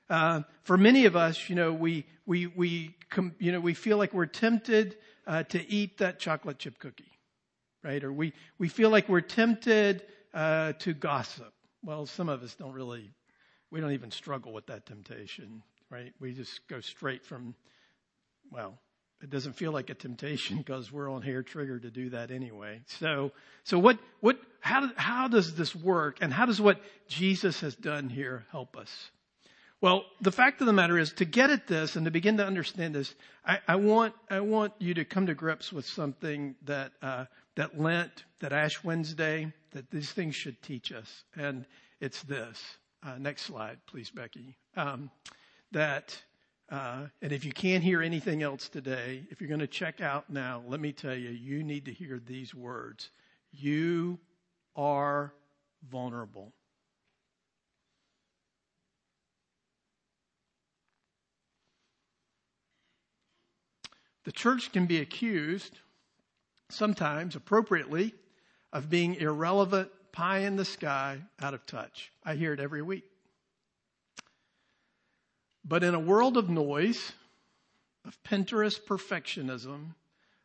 Uh, 0.10 0.42
for 0.64 0.78
many 0.78 1.06
of 1.06 1.16
us, 1.16 1.50
you 1.50 1.56
know, 1.56 1.74
we, 1.74 2.06
we, 2.26 2.48
we, 2.48 2.96
com, 3.10 3.34
you 3.40 3.52
know, 3.52 3.60
we 3.60 3.74
feel 3.74 3.98
like 3.98 4.14
we're 4.14 4.26
tempted 4.26 4.98
uh, 5.26 5.44
to 5.44 5.70
eat 5.70 5.98
that 6.00 6.20
chocolate 6.20 6.60
chip 6.60 6.80
cookie, 6.80 7.12
right? 7.84 8.04
Or 8.04 8.12
we, 8.12 8.34
we 8.58 8.68
feel 8.68 8.90
like 8.90 9.08
we're 9.08 9.22
tempted 9.22 10.04
uh, 10.34 10.74
to 10.80 10.94
gossip. 10.94 11.54
Well, 11.84 12.06
some 12.06 12.30
of 12.30 12.44
us 12.44 12.56
don't 12.56 12.74
really, 12.74 13.12
we 13.72 13.80
don't 13.82 13.92
even 13.92 14.12
struggle 14.12 14.54
with 14.54 14.68
that 14.68 14.86
temptation. 14.86 15.64
right? 15.90 16.14
We 16.20 16.34
just 16.34 16.68
go 16.68 16.82
straight 16.82 17.24
from, 17.24 17.56
well, 18.52 18.80
it 19.22 19.30
doesn't 19.30 19.54
feel 19.54 19.72
like 19.72 19.90
a 19.90 19.94
temptation 19.94 20.58
because 20.66 20.92
we're 20.92 21.10
on 21.10 21.22
hair 21.22 21.44
trigger 21.44 21.80
to 21.80 21.92
do 21.92 22.10
that 22.10 22.32
anyway. 22.32 22.82
So, 23.00 23.32
so 23.64 23.80
what, 23.80 24.00
what, 24.20 24.38
how, 24.60 24.90
how 24.96 25.28
does 25.28 25.56
this 25.56 25.76
work 25.76 26.18
and 26.22 26.34
how 26.34 26.46
does 26.46 26.60
what 26.60 26.82
Jesus 27.08 27.62
has 27.62 27.76
done 27.76 28.10
here 28.10 28.46
help 28.52 28.76
us? 28.76 28.90
Well, 29.84 30.06
the 30.22 30.32
fact 30.32 30.62
of 30.62 30.68
the 30.68 30.72
matter 30.72 30.98
is 30.98 31.12
to 31.16 31.25
get 31.25 31.50
at 31.50 31.68
this 31.68 31.98
and 31.98 32.06
to 32.06 32.12
begin 32.12 32.38
to 32.38 32.46
understand 32.46 32.96
this, 32.96 33.13
I, 33.46 33.60
I 33.68 33.75
want, 33.75 34.13
I 34.30 34.40
want 34.40 34.72
you 34.80 34.94
to 34.94 35.04
come 35.04 35.25
to 35.25 35.34
grips 35.36 35.74
with 35.74 35.86
something 35.86 36.56
that, 36.63 36.94
uh, 37.02 37.25
that 37.58 37.78
Lent, 37.78 38.24
that 38.40 38.54
Ash 38.54 38.82
Wednesday, 38.82 39.52
that 39.74 39.92
these 39.92 40.10
things 40.10 40.36
should 40.36 40.62
teach 40.62 40.94
us. 40.94 41.25
And 41.36 41.66
it's 42.00 42.24
this. 42.24 42.63
Uh, 43.06 43.18
next 43.18 43.42
slide, 43.42 43.78
please, 43.86 44.10
Becky. 44.10 44.56
Um, 44.78 45.12
that 45.74 46.18
uh, 46.70 47.08
and 47.22 47.34
if 47.34 47.44
you 47.44 47.52
can't 47.52 47.84
hear 47.84 48.02
anything 48.02 48.42
else 48.42 48.70
today, 48.70 49.24
if 49.32 49.42
you're 49.42 49.50
going 49.50 49.60
to 49.60 49.68
check 49.68 50.00
out 50.00 50.30
now, 50.30 50.63
let 50.66 50.80
me 50.80 50.94
tell 50.94 51.13
you, 51.13 51.32
you 51.32 51.62
need 51.62 51.84
to 51.86 51.92
hear 51.92 52.22
these 52.25 52.56
words. 52.56 53.10
You 53.52 54.18
are 54.78 55.34
vulnerable. 55.92 56.54
The 64.24 64.32
church 64.32 64.72
can 64.72 64.86
be 64.86 65.00
accused, 65.00 65.80
sometimes 66.70 67.36
appropriately, 67.36 68.13
of 68.72 68.89
being 68.89 69.15
irrelevant, 69.15 69.89
pie 70.12 70.39
in 70.39 70.56
the 70.56 70.65
sky, 70.65 71.20
out 71.42 71.53
of 71.53 71.65
touch. 71.65 72.12
I 72.24 72.36
hear 72.36 72.53
it 72.53 72.60
every 72.60 72.82
week. 72.82 73.03
But 75.65 75.84
in 75.84 75.94
a 75.94 76.00
world 76.00 76.38
of 76.38 76.50
noise, 76.50 77.13
of 78.06 78.22
Pinterest 78.24 78.80
perfectionism, 78.82 79.94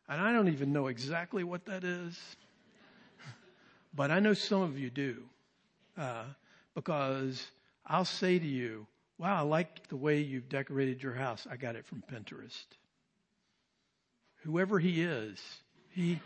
and 0.07 0.21
I 0.21 0.31
don't 0.31 0.47
even 0.47 0.71
know 0.71 0.87
exactly 0.87 1.43
what 1.43 1.65
that 1.65 1.83
is, 1.83 2.17
but 3.93 4.11
I 4.11 4.19
know 4.19 4.33
some 4.33 4.61
of 4.61 4.77
you 4.77 4.89
do, 4.89 5.23
uh, 5.97 6.23
because 6.73 7.45
I'll 7.85 8.05
say 8.05 8.39
to 8.39 8.47
you, 8.47 8.87
wow, 9.17 9.37
I 9.37 9.41
like 9.41 9.87
the 9.89 9.97
way 9.97 10.21
you've 10.21 10.47
decorated 10.47 11.03
your 11.03 11.13
house. 11.13 11.45
I 11.49 11.57
got 11.57 11.75
it 11.75 11.85
from 11.85 12.01
Pinterest. 12.11 12.65
Whoever 14.43 14.79
he 14.79 15.01
is, 15.01 15.39
he, 15.91 16.19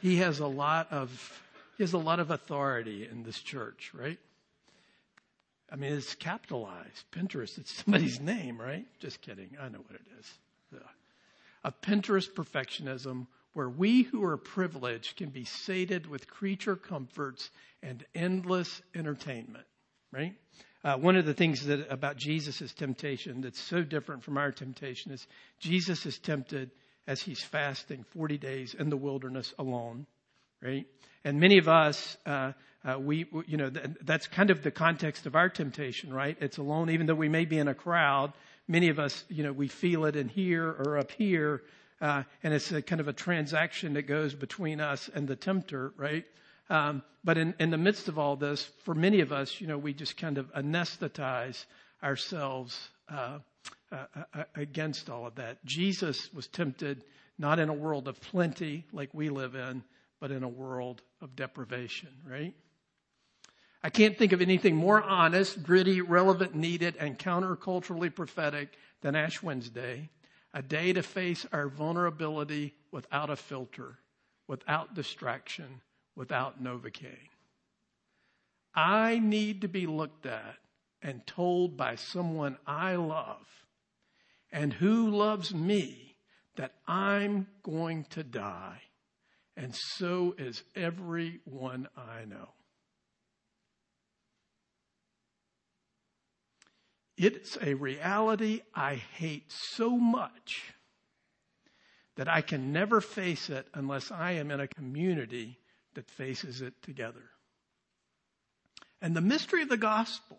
he 0.00 0.16
has 0.16 0.40
a 0.40 0.46
lot 0.46 0.90
of, 0.90 1.42
he 1.76 1.82
has 1.82 1.92
a 1.92 1.98
lot 1.98 2.20
of 2.20 2.30
authority 2.30 3.08
in 3.10 3.22
this 3.22 3.38
church, 3.40 3.92
right? 3.94 4.18
I 5.70 5.76
mean, 5.76 5.92
it's 5.92 6.14
capitalized. 6.14 7.04
Pinterest, 7.12 7.58
it's 7.58 7.82
somebody's 7.82 8.20
name, 8.22 8.60
right? 8.60 8.86
Just 9.00 9.20
kidding. 9.22 9.56
I 9.60 9.68
know 9.68 9.78
what 9.78 9.94
it 9.94 10.06
is. 10.18 10.26
A 11.64 11.70
Pinterest 11.70 12.28
perfectionism 12.32 13.26
where 13.52 13.68
we 13.68 14.02
who 14.02 14.24
are 14.24 14.36
privileged 14.36 15.16
can 15.16 15.28
be 15.28 15.44
sated 15.44 16.06
with 16.06 16.28
creature 16.28 16.74
comforts 16.74 17.50
and 17.82 18.04
endless 18.14 18.82
entertainment, 18.94 19.66
right? 20.10 20.34
Uh, 20.82 20.96
one 20.96 21.16
of 21.16 21.24
the 21.24 21.34
things 21.34 21.66
that 21.66 21.86
about 21.88 22.16
Jesus' 22.16 22.72
temptation 22.72 23.42
that's 23.42 23.60
so 23.60 23.82
different 23.82 24.24
from 24.24 24.38
our 24.38 24.50
temptation 24.50 25.12
is 25.12 25.26
Jesus 25.60 26.04
is 26.06 26.18
tempted 26.18 26.70
as 27.06 27.20
he's 27.20 27.42
fasting 27.42 28.04
40 28.10 28.38
days 28.38 28.74
in 28.74 28.90
the 28.90 28.96
wilderness 28.96 29.52
alone, 29.58 30.06
right? 30.62 30.86
And 31.24 31.40
many 31.40 31.58
of 31.58 31.68
us, 31.68 32.16
uh, 32.26 32.52
uh, 32.84 32.98
we, 32.98 33.26
you 33.46 33.56
know, 33.56 33.70
th- 33.70 33.86
that's 34.02 34.26
kind 34.26 34.50
of 34.50 34.62
the 34.62 34.70
context 34.70 35.26
of 35.26 35.36
our 35.36 35.48
temptation, 35.48 36.12
right? 36.12 36.36
It's 36.40 36.58
alone, 36.58 36.90
even 36.90 37.06
though 37.06 37.14
we 37.14 37.28
may 37.28 37.44
be 37.44 37.58
in 37.58 37.68
a 37.68 37.74
crowd. 37.74 38.32
Many 38.68 38.88
of 38.88 38.98
us, 38.98 39.24
you 39.28 39.42
know, 39.42 39.52
we 39.52 39.68
feel 39.68 40.04
it 40.04 40.16
in 40.16 40.28
here 40.28 40.68
or 40.68 40.98
up 40.98 41.10
here, 41.12 41.62
uh, 42.00 42.24
and 42.42 42.54
it's 42.54 42.72
a 42.72 42.82
kind 42.82 43.00
of 43.00 43.08
a 43.08 43.12
transaction 43.12 43.94
that 43.94 44.02
goes 44.02 44.34
between 44.34 44.80
us 44.80 45.08
and 45.12 45.28
the 45.28 45.36
tempter, 45.36 45.92
right? 45.96 46.24
Um, 46.70 47.02
but 47.24 47.38
in, 47.38 47.54
in 47.60 47.70
the 47.70 47.78
midst 47.78 48.08
of 48.08 48.18
all 48.18 48.36
this, 48.36 48.64
for 48.84 48.94
many 48.94 49.20
of 49.20 49.32
us, 49.32 49.60
you 49.60 49.66
know, 49.66 49.78
we 49.78 49.92
just 49.92 50.16
kind 50.16 50.38
of 50.38 50.52
anesthetize 50.54 51.64
ourselves 52.02 52.76
uh, 53.08 53.38
uh 53.90 54.44
against 54.54 55.10
all 55.10 55.26
of 55.26 55.34
that. 55.36 55.64
Jesus 55.64 56.32
was 56.32 56.46
tempted 56.46 57.04
not 57.38 57.58
in 57.58 57.68
a 57.68 57.74
world 57.74 58.08
of 58.08 58.20
plenty 58.20 58.86
like 58.92 59.12
we 59.12 59.28
live 59.28 59.54
in, 59.54 59.82
but 60.20 60.30
in 60.30 60.42
a 60.42 60.48
world 60.48 61.02
of 61.20 61.34
deprivation, 61.34 62.10
right? 62.24 62.54
I 63.82 63.90
can't 63.90 64.16
think 64.16 64.32
of 64.32 64.40
anything 64.40 64.76
more 64.76 65.02
honest, 65.02 65.62
gritty, 65.62 66.00
relevant, 66.00 66.54
needed, 66.54 66.96
and 66.98 67.18
counterculturally 67.18 68.14
prophetic 68.14 68.68
than 69.00 69.16
Ash 69.16 69.42
Wednesday, 69.42 70.08
a 70.54 70.62
day 70.62 70.92
to 70.92 71.02
face 71.02 71.44
our 71.52 71.68
vulnerability 71.68 72.74
without 72.92 73.30
a 73.30 73.36
filter, 73.36 73.98
without 74.46 74.94
distraction, 74.94 75.80
without 76.14 76.62
Novocaine. 76.62 77.28
I 78.74 79.18
need 79.18 79.62
to 79.62 79.68
be 79.68 79.86
looked 79.86 80.26
at 80.26 80.56
and 81.02 81.26
told 81.26 81.76
by 81.76 81.96
someone 81.96 82.56
I 82.66 82.96
love 82.96 83.46
and 84.52 84.72
who 84.72 85.10
loves 85.10 85.54
me 85.54 86.16
that 86.56 86.74
I'm 86.86 87.46
going 87.62 88.04
to 88.10 88.22
die. 88.22 88.80
And 89.56 89.74
so 89.74 90.34
is 90.38 90.62
everyone 90.76 91.88
I 91.96 92.24
know. 92.26 92.48
It's 97.16 97.58
a 97.60 97.74
reality 97.74 98.62
I 98.74 98.94
hate 98.94 99.52
so 99.52 99.90
much 99.90 100.72
that 102.16 102.28
I 102.28 102.40
can 102.40 102.72
never 102.72 103.00
face 103.00 103.48
it 103.48 103.66
unless 103.74 104.10
I 104.10 104.32
am 104.32 104.50
in 104.50 104.60
a 104.60 104.68
community 104.68 105.58
that 105.94 106.10
faces 106.10 106.60
it 106.60 106.74
together. 106.82 107.30
And 109.00 109.16
the 109.16 109.20
mystery 109.20 109.62
of 109.62 109.68
the 109.68 109.76
gospel 109.76 110.38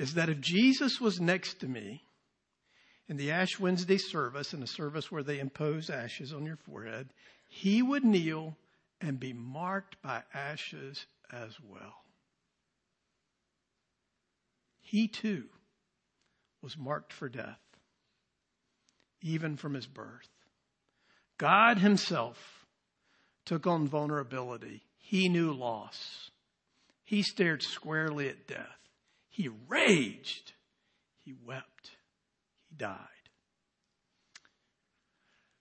is 0.00 0.14
that 0.14 0.28
if 0.28 0.40
Jesus 0.40 1.00
was 1.00 1.20
next 1.20 1.60
to 1.60 1.68
me 1.68 2.02
in 3.08 3.16
the 3.16 3.30
Ash 3.30 3.58
Wednesday 3.58 3.98
service, 3.98 4.54
in 4.54 4.62
a 4.62 4.66
service 4.66 5.10
where 5.10 5.22
they 5.22 5.38
impose 5.38 5.90
ashes 5.90 6.32
on 6.32 6.46
your 6.46 6.56
forehead, 6.56 7.10
he 7.46 7.82
would 7.82 8.04
kneel 8.04 8.56
and 9.00 9.20
be 9.20 9.32
marked 9.32 10.00
by 10.02 10.22
ashes 10.34 11.06
as 11.32 11.56
well 11.60 12.00
he 14.90 15.06
too 15.06 15.44
was 16.62 16.76
marked 16.76 17.12
for 17.12 17.28
death, 17.28 17.60
even 19.22 19.56
from 19.56 19.74
his 19.74 19.86
birth. 19.86 20.28
God 21.38 21.78
himself 21.78 22.66
took 23.44 23.68
on 23.68 23.86
vulnerability. 23.86 24.82
He 24.98 25.28
knew 25.28 25.52
loss. 25.52 26.30
He 27.04 27.22
stared 27.22 27.62
squarely 27.62 28.28
at 28.28 28.48
death. 28.48 28.79
He 29.40 29.48
raged. 29.68 30.52
He 31.24 31.32
wept. 31.32 31.92
He 32.68 32.76
died. 32.76 32.98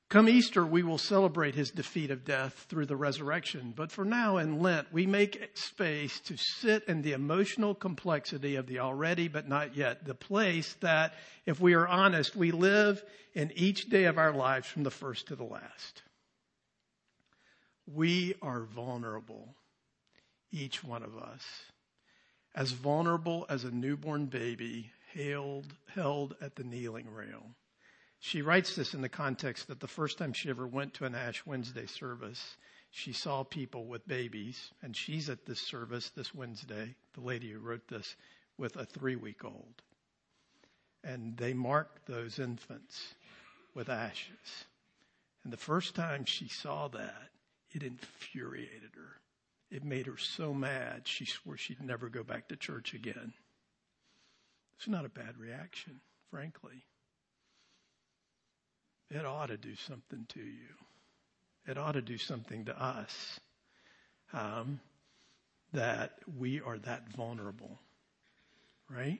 Come 0.09 0.27
Easter, 0.27 0.65
we 0.65 0.83
will 0.83 0.97
celebrate 0.97 1.55
his 1.55 1.71
defeat 1.71 2.11
of 2.11 2.25
death 2.25 2.65
through 2.67 2.87
the 2.87 2.97
resurrection. 2.97 3.73
But 3.73 3.93
for 3.93 4.03
now 4.03 4.35
in 4.35 4.59
Lent, 4.59 4.91
we 4.91 5.05
make 5.05 5.49
space 5.53 6.19
to 6.25 6.35
sit 6.35 6.89
in 6.89 7.03
the 7.03 7.13
emotional 7.13 7.73
complexity 7.73 8.57
of 8.57 8.67
the 8.67 8.79
already 8.79 9.29
but 9.29 9.47
not 9.47 9.77
yet, 9.77 10.03
the 10.03 10.13
place 10.13 10.75
that, 10.81 11.13
if 11.45 11.61
we 11.61 11.73
are 11.73 11.87
honest, 11.87 12.35
we 12.35 12.51
live 12.51 13.01
in 13.33 13.49
each 13.55 13.87
day 13.89 14.05
of 14.05 14.17
our 14.17 14.33
lives 14.33 14.67
from 14.67 14.83
the 14.83 14.91
first 14.91 15.27
to 15.27 15.37
the 15.37 15.45
last. 15.45 16.01
We 17.87 18.35
are 18.41 18.63
vulnerable, 18.65 19.55
each 20.51 20.83
one 20.83 21.03
of 21.03 21.17
us, 21.17 21.45
as 22.59 22.71
vulnerable 22.71 23.45
as 23.47 23.63
a 23.63 23.71
newborn 23.71 24.25
baby 24.25 24.91
held, 25.15 25.65
held 25.93 26.35
at 26.41 26.57
the 26.57 26.63
kneeling 26.63 27.09
rail. 27.09 27.41
She 28.19 28.41
writes 28.41 28.75
this 28.75 28.93
in 28.93 29.01
the 29.01 29.07
context 29.07 29.69
that 29.69 29.79
the 29.79 29.87
first 29.87 30.17
time 30.17 30.33
she 30.33 30.49
ever 30.49 30.67
went 30.67 30.93
to 30.95 31.05
an 31.05 31.15
Ash 31.15 31.45
Wednesday 31.45 31.85
service, 31.85 32.57
she 32.91 33.13
saw 33.13 33.45
people 33.45 33.85
with 33.85 34.05
babies, 34.05 34.71
and 34.81 34.93
she's 34.93 35.29
at 35.29 35.45
this 35.45 35.61
service 35.61 36.09
this 36.09 36.35
Wednesday, 36.35 36.95
the 37.13 37.21
lady 37.21 37.49
who 37.49 37.59
wrote 37.59 37.87
this, 37.87 38.17
with 38.57 38.75
a 38.75 38.83
three 38.83 39.15
week 39.15 39.45
old. 39.45 39.81
And 41.01 41.37
they 41.37 41.53
marked 41.53 42.07
those 42.07 42.39
infants 42.39 43.13
with 43.73 43.87
ashes. 43.87 44.65
And 45.45 45.53
the 45.53 45.57
first 45.57 45.95
time 45.95 46.25
she 46.25 46.49
saw 46.49 46.89
that, 46.89 47.29
it 47.71 47.83
infuriated 47.83 48.91
her. 48.95 49.21
It 49.71 49.83
made 49.83 50.07
her 50.07 50.17
so 50.17 50.53
mad, 50.53 51.07
she 51.07 51.25
swore 51.25 51.57
she'd 51.57 51.81
never 51.81 52.09
go 52.09 52.23
back 52.23 52.47
to 52.47 52.55
church 52.55 52.93
again. 52.93 53.33
It's 54.77 54.87
not 54.87 55.05
a 55.05 55.09
bad 55.09 55.37
reaction, 55.37 56.01
frankly 56.31 56.85
it 59.09 59.25
ought 59.25 59.47
to 59.47 59.57
do 59.57 59.75
something 59.75 60.25
to 60.29 60.39
you. 60.39 60.75
It 61.67 61.77
ought 61.77 61.93
to 61.93 62.01
do 62.01 62.17
something 62.17 62.65
to 62.65 62.81
us 62.81 63.39
um, 64.33 64.79
that 65.73 66.13
we 66.37 66.61
are 66.61 66.77
that 66.79 67.09
vulnerable, 67.09 67.79
right? 68.89 69.19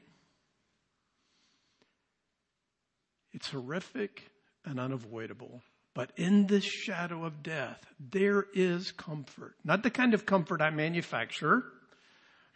It's 3.32 3.50
horrific 3.50 4.30
and 4.66 4.80
unavoidable. 4.80 5.62
But 6.00 6.14
in 6.16 6.48
this 6.48 6.64
shadow 6.64 7.26
of 7.26 7.44
death, 7.44 7.86
there 8.00 8.46
is 8.54 8.94
comfort. 8.94 9.58
Not 9.66 9.84
the 9.84 9.90
kind 9.90 10.14
of 10.14 10.26
comfort 10.26 10.62
I 10.62 10.70
manufacture, 10.70 11.66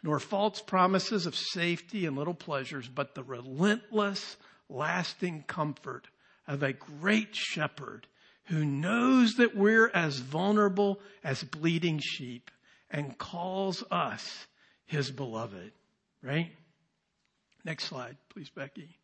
nor 0.02 0.18
false 0.18 0.62
promises 0.62 1.26
of 1.26 1.36
safety 1.36 2.06
and 2.06 2.16
little 2.16 2.32
pleasures, 2.32 2.88
but 2.88 3.14
the 3.14 3.22
relentless, 3.22 4.38
lasting 4.70 5.44
comfort 5.46 6.08
of 6.48 6.62
a 6.62 6.72
great 6.72 7.36
shepherd 7.36 8.06
who 8.44 8.64
knows 8.64 9.34
that 9.34 9.54
we're 9.54 9.90
as 9.90 10.20
vulnerable 10.20 10.98
as 11.22 11.44
bleeding 11.44 12.00
sheep 12.02 12.50
and 12.90 13.18
calls 13.18 13.84
us 13.90 14.46
his 14.86 15.10
beloved. 15.10 15.72
Right? 16.22 16.50
Next 17.62 17.84
slide, 17.84 18.16
please, 18.30 18.48
Becky. 18.48 18.96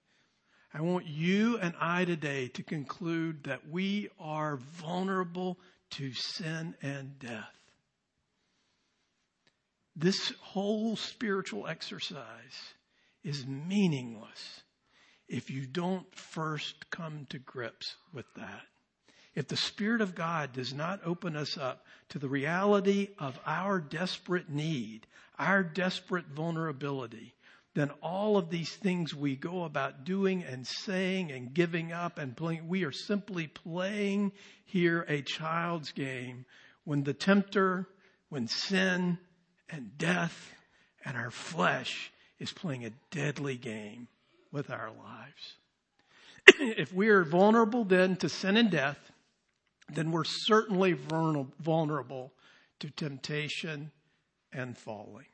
I 0.73 0.83
want 0.83 1.07
you 1.07 1.59
and 1.59 1.75
I 1.81 2.05
today 2.05 2.49
to 2.49 2.63
conclude 2.63 3.45
that 3.45 3.69
we 3.69 4.09
are 4.21 4.57
vulnerable 4.57 5.59
to 5.91 6.13
sin 6.13 6.75
and 6.81 7.19
death. 7.19 7.61
This 9.97 10.33
whole 10.41 10.95
spiritual 10.95 11.67
exercise 11.67 12.75
is 13.25 13.47
meaningless 13.47 14.63
if 15.29 15.51
you 15.51 15.67
don't 15.67 16.07
first 16.15 16.91
come 16.91 17.27
to 17.31 17.39
grips 17.39 17.97
with 18.13 18.27
that. 18.37 18.63
If 19.35 19.49
the 19.49 19.57
Spirit 19.57 20.01
of 20.01 20.15
God 20.15 20.53
does 20.53 20.73
not 20.73 21.01
open 21.05 21.37
us 21.37 21.57
up 21.59 21.85
to 22.11 22.19
the 22.19 22.29
reality 22.29 23.09
of 23.19 23.39
our 23.45 23.81
desperate 23.81 24.49
need, 24.49 25.07
our 25.39 25.63
desperate 25.63 26.27
vulnerability, 26.27 27.35
then 27.75 27.91
all 28.03 28.37
of 28.37 28.51
these 28.51 28.71
things 28.71 29.15
we 29.15 29.37
go 29.37 29.65
about 29.65 30.05
doing 30.05 30.43
and 30.43 30.67
saying 30.67 31.31
and 31.31 31.55
giving 31.55 31.93
up 31.93 32.19
and 32.19 32.37
playing, 32.37 32.69
we 32.69 32.85
are 32.85 32.93
simply 32.93 33.47
playing 33.47 34.33
here 34.65 35.05
a 35.09 35.23
child's 35.23 35.93
game 35.93 36.45
when 36.85 37.05
the 37.05 37.15
tempter, 37.15 37.87
when 38.29 38.49
sin 38.49 39.19
and 39.69 39.97
death 39.99 40.53
and 41.05 41.17
our 41.17 41.31
flesh 41.31 42.13
is 42.41 42.53
playing 42.53 42.85
a 42.85 42.91
deadly 43.11 43.57
game 43.57 44.09
with 44.51 44.71
our 44.71 44.91
lives. 44.91 45.57
if 46.79 46.93
we 46.93 47.09
are 47.09 47.25
vulnerable 47.25 47.85
then 47.85 48.17
to 48.17 48.29
sin 48.29 48.57
and 48.57 48.71
death, 48.71 48.99
then 49.93 50.11
we're 50.11 50.25
certainly 50.25 50.93
vulnerable 50.93 52.33
to 52.81 52.91
temptation 52.91 53.91
and 54.53 54.77
falling. 54.77 55.27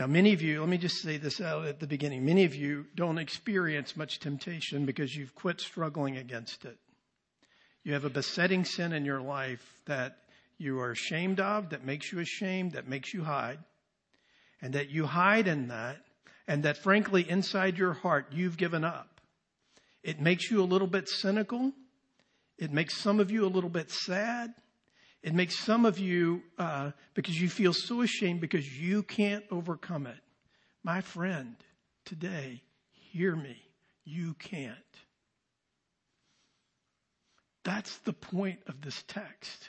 Now, 0.00 0.06
many 0.06 0.32
of 0.32 0.40
you, 0.40 0.60
let 0.60 0.68
me 0.70 0.78
just 0.78 1.02
say 1.02 1.18
this 1.18 1.42
out 1.42 1.66
at 1.66 1.78
the 1.78 1.86
beginning. 1.86 2.24
Many 2.24 2.44
of 2.46 2.54
you 2.54 2.86
don't 2.94 3.18
experience 3.18 3.98
much 3.98 4.18
temptation 4.18 4.86
because 4.86 5.14
you've 5.14 5.34
quit 5.34 5.60
struggling 5.60 6.16
against 6.16 6.64
it. 6.64 6.78
You 7.84 7.92
have 7.92 8.06
a 8.06 8.08
besetting 8.08 8.64
sin 8.64 8.94
in 8.94 9.04
your 9.04 9.20
life 9.20 9.62
that 9.84 10.16
you 10.56 10.80
are 10.80 10.90
ashamed 10.90 11.38
of, 11.38 11.68
that 11.68 11.84
makes 11.84 12.10
you 12.10 12.18
ashamed, 12.18 12.72
that 12.72 12.88
makes 12.88 13.12
you 13.12 13.22
hide, 13.22 13.58
and 14.62 14.72
that 14.72 14.88
you 14.88 15.04
hide 15.04 15.46
in 15.46 15.68
that, 15.68 15.98
and 16.48 16.62
that 16.62 16.78
frankly, 16.78 17.28
inside 17.28 17.76
your 17.76 17.92
heart, 17.92 18.28
you've 18.32 18.56
given 18.56 18.84
up. 18.84 19.20
It 20.02 20.18
makes 20.18 20.50
you 20.50 20.62
a 20.62 20.64
little 20.64 20.88
bit 20.88 21.10
cynical. 21.10 21.72
It 22.56 22.72
makes 22.72 22.96
some 22.96 23.20
of 23.20 23.30
you 23.30 23.44
a 23.44 23.52
little 23.52 23.68
bit 23.68 23.90
sad. 23.90 24.54
It 25.22 25.34
makes 25.34 25.58
some 25.58 25.84
of 25.84 25.98
you, 25.98 26.42
uh, 26.56 26.92
because 27.14 27.40
you 27.40 27.48
feel 27.48 27.74
so 27.74 28.00
ashamed 28.00 28.40
because 28.40 28.80
you 28.80 29.02
can't 29.02 29.44
overcome 29.50 30.06
it. 30.06 30.18
My 30.82 31.02
friend, 31.02 31.56
today, 32.04 32.62
hear 32.90 33.36
me. 33.36 33.56
You 34.04 34.34
can't. 34.34 34.76
That's 37.64 37.98
the 37.98 38.14
point 38.14 38.60
of 38.66 38.80
this 38.80 39.04
text. 39.06 39.68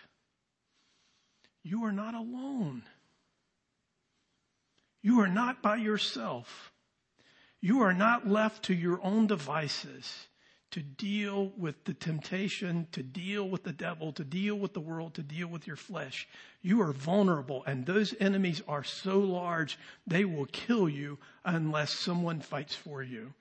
You 1.63 1.83
are 1.83 1.91
not 1.91 2.15
alone. 2.15 2.83
You 5.01 5.19
are 5.19 5.27
not 5.27 5.61
by 5.61 5.75
yourself. 5.75 6.71
You 7.59 7.81
are 7.81 7.93
not 7.93 8.27
left 8.27 8.63
to 8.63 8.73
your 8.73 9.03
own 9.03 9.27
devices 9.27 10.27
to 10.71 10.81
deal 10.81 11.51
with 11.57 11.83
the 11.83 11.93
temptation, 11.93 12.87
to 12.93 13.03
deal 13.03 13.47
with 13.47 13.63
the 13.63 13.73
devil, 13.73 14.13
to 14.13 14.23
deal 14.23 14.55
with 14.55 14.73
the 14.73 14.79
world, 14.79 15.13
to 15.15 15.21
deal 15.21 15.47
with 15.47 15.67
your 15.67 15.75
flesh. 15.75 16.29
You 16.61 16.81
are 16.81 16.93
vulnerable 16.93 17.63
and 17.65 17.85
those 17.85 18.15
enemies 18.21 18.61
are 18.69 18.83
so 18.83 19.19
large, 19.19 19.77
they 20.07 20.23
will 20.23 20.45
kill 20.45 20.87
you 20.87 21.17
unless 21.43 21.91
someone 21.91 22.39
fights 22.39 22.73
for 22.73 23.03
you. 23.03 23.33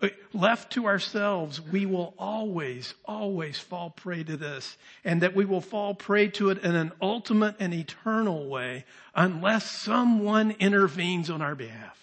But 0.00 0.14
left 0.32 0.72
to 0.72 0.86
ourselves, 0.86 1.60
we 1.60 1.84
will 1.84 2.14
always, 2.18 2.94
always 3.04 3.58
fall 3.58 3.90
prey 3.90 4.24
to 4.24 4.38
this 4.38 4.78
and 5.04 5.20
that 5.20 5.34
we 5.34 5.44
will 5.44 5.60
fall 5.60 5.94
prey 5.94 6.28
to 6.28 6.48
it 6.48 6.64
in 6.64 6.74
an 6.74 6.92
ultimate 7.02 7.56
and 7.60 7.74
eternal 7.74 8.48
way 8.48 8.86
unless 9.14 9.70
someone 9.70 10.52
intervenes 10.52 11.28
on 11.28 11.42
our 11.42 11.54
behalf. 11.54 11.98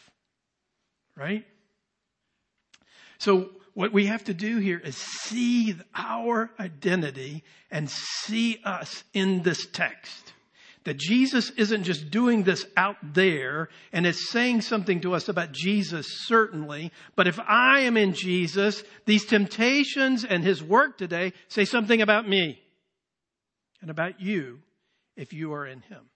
Right? 1.16 1.48
So 3.18 3.50
what 3.78 3.94
we 3.94 4.08
have 4.08 4.24
to 4.24 4.34
do 4.34 4.58
here 4.58 4.80
is 4.84 4.98
see 4.98 5.76
our 5.94 6.50
identity 6.60 7.44
and 7.70 7.88
see 7.88 8.60
us 8.66 9.04
in 9.14 9.44
this 9.44 9.68
text. 9.68 10.34
That 10.86 10.98
Jesus 10.98 11.52
isn't 11.52 11.84
just 11.84 12.10
doing 12.10 12.42
this 12.42 12.66
out 12.76 12.96
there 13.04 13.70
and 13.94 14.08
it's 14.08 14.32
saying 14.32 14.62
something 14.62 15.02
to 15.02 15.14
us 15.14 15.30
about 15.30 15.52
Jesus, 15.52 16.08
certainly. 16.26 16.92
But 17.16 17.28
if 17.28 17.40
I 17.40 17.82
am 17.82 17.98
in 17.98 18.14
Jesus, 18.14 18.84
these 19.06 19.26
temptations 19.26 20.26
and 20.26 20.44
his 20.44 20.64
work 20.64 20.98
today 20.98 21.34
say 21.48 21.64
something 21.64 22.02
about 22.02 22.28
me 22.28 22.60
and 23.84 23.92
about 23.92 24.20
you 24.20 24.58
if 25.16 25.34
you 25.34 25.54
are 25.54 25.68
in 25.68 25.82
him. 25.82 26.10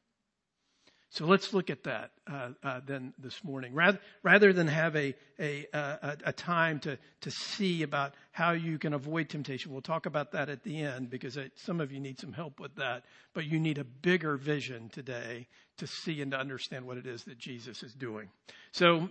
So 1.11 1.25
let's 1.25 1.53
look 1.53 1.69
at 1.69 1.83
that 1.83 2.11
uh, 2.25 2.49
uh, 2.63 2.79
then 2.85 3.13
this 3.19 3.43
morning, 3.43 3.73
rather, 3.73 3.99
rather 4.23 4.53
than 4.53 4.67
have 4.67 4.95
a 4.95 5.13
a, 5.39 5.67
a, 5.73 6.17
a 6.27 6.33
time 6.33 6.79
to 6.79 6.97
to 7.19 7.31
see 7.31 7.83
about 7.83 8.13
how 8.31 8.51
you 8.51 8.79
can 8.79 8.93
avoid 8.93 9.27
temptation. 9.27 9.73
We'll 9.73 9.81
talk 9.81 10.05
about 10.05 10.31
that 10.31 10.47
at 10.47 10.63
the 10.63 10.79
end 10.79 11.09
because 11.09 11.37
some 11.55 11.81
of 11.81 11.91
you 11.91 11.99
need 11.99 12.17
some 12.17 12.31
help 12.31 12.61
with 12.61 12.75
that, 12.75 13.03
but 13.33 13.45
you 13.45 13.59
need 13.59 13.77
a 13.77 13.83
bigger 13.83 14.37
vision 14.37 14.87
today 14.87 15.47
to 15.77 15.85
see 15.85 16.21
and 16.21 16.31
to 16.31 16.39
understand 16.39 16.87
what 16.87 16.97
it 16.97 17.05
is 17.05 17.25
that 17.25 17.37
Jesus 17.37 17.83
is 17.83 17.93
doing. 17.93 18.29
So 18.71 19.09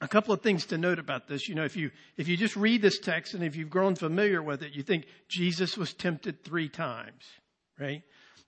a 0.00 0.08
couple 0.08 0.34
of 0.34 0.42
things 0.42 0.66
to 0.66 0.78
note 0.78 0.98
about 0.98 1.28
this. 1.28 1.48
You 1.48 1.54
know, 1.54 1.64
if 1.64 1.76
you, 1.76 1.92
if 2.16 2.26
you 2.26 2.36
just 2.36 2.56
read 2.56 2.82
this 2.82 2.98
text 2.98 3.34
and 3.34 3.44
if 3.44 3.54
you've 3.54 3.70
grown 3.70 3.94
familiar 3.94 4.42
with 4.42 4.62
it, 4.62 4.72
you 4.72 4.82
think 4.82 5.06
Jesus 5.28 5.76
was 5.76 5.94
tempted 5.94 6.42
three 6.42 6.68
times, 6.68 7.24
right? 7.78 8.02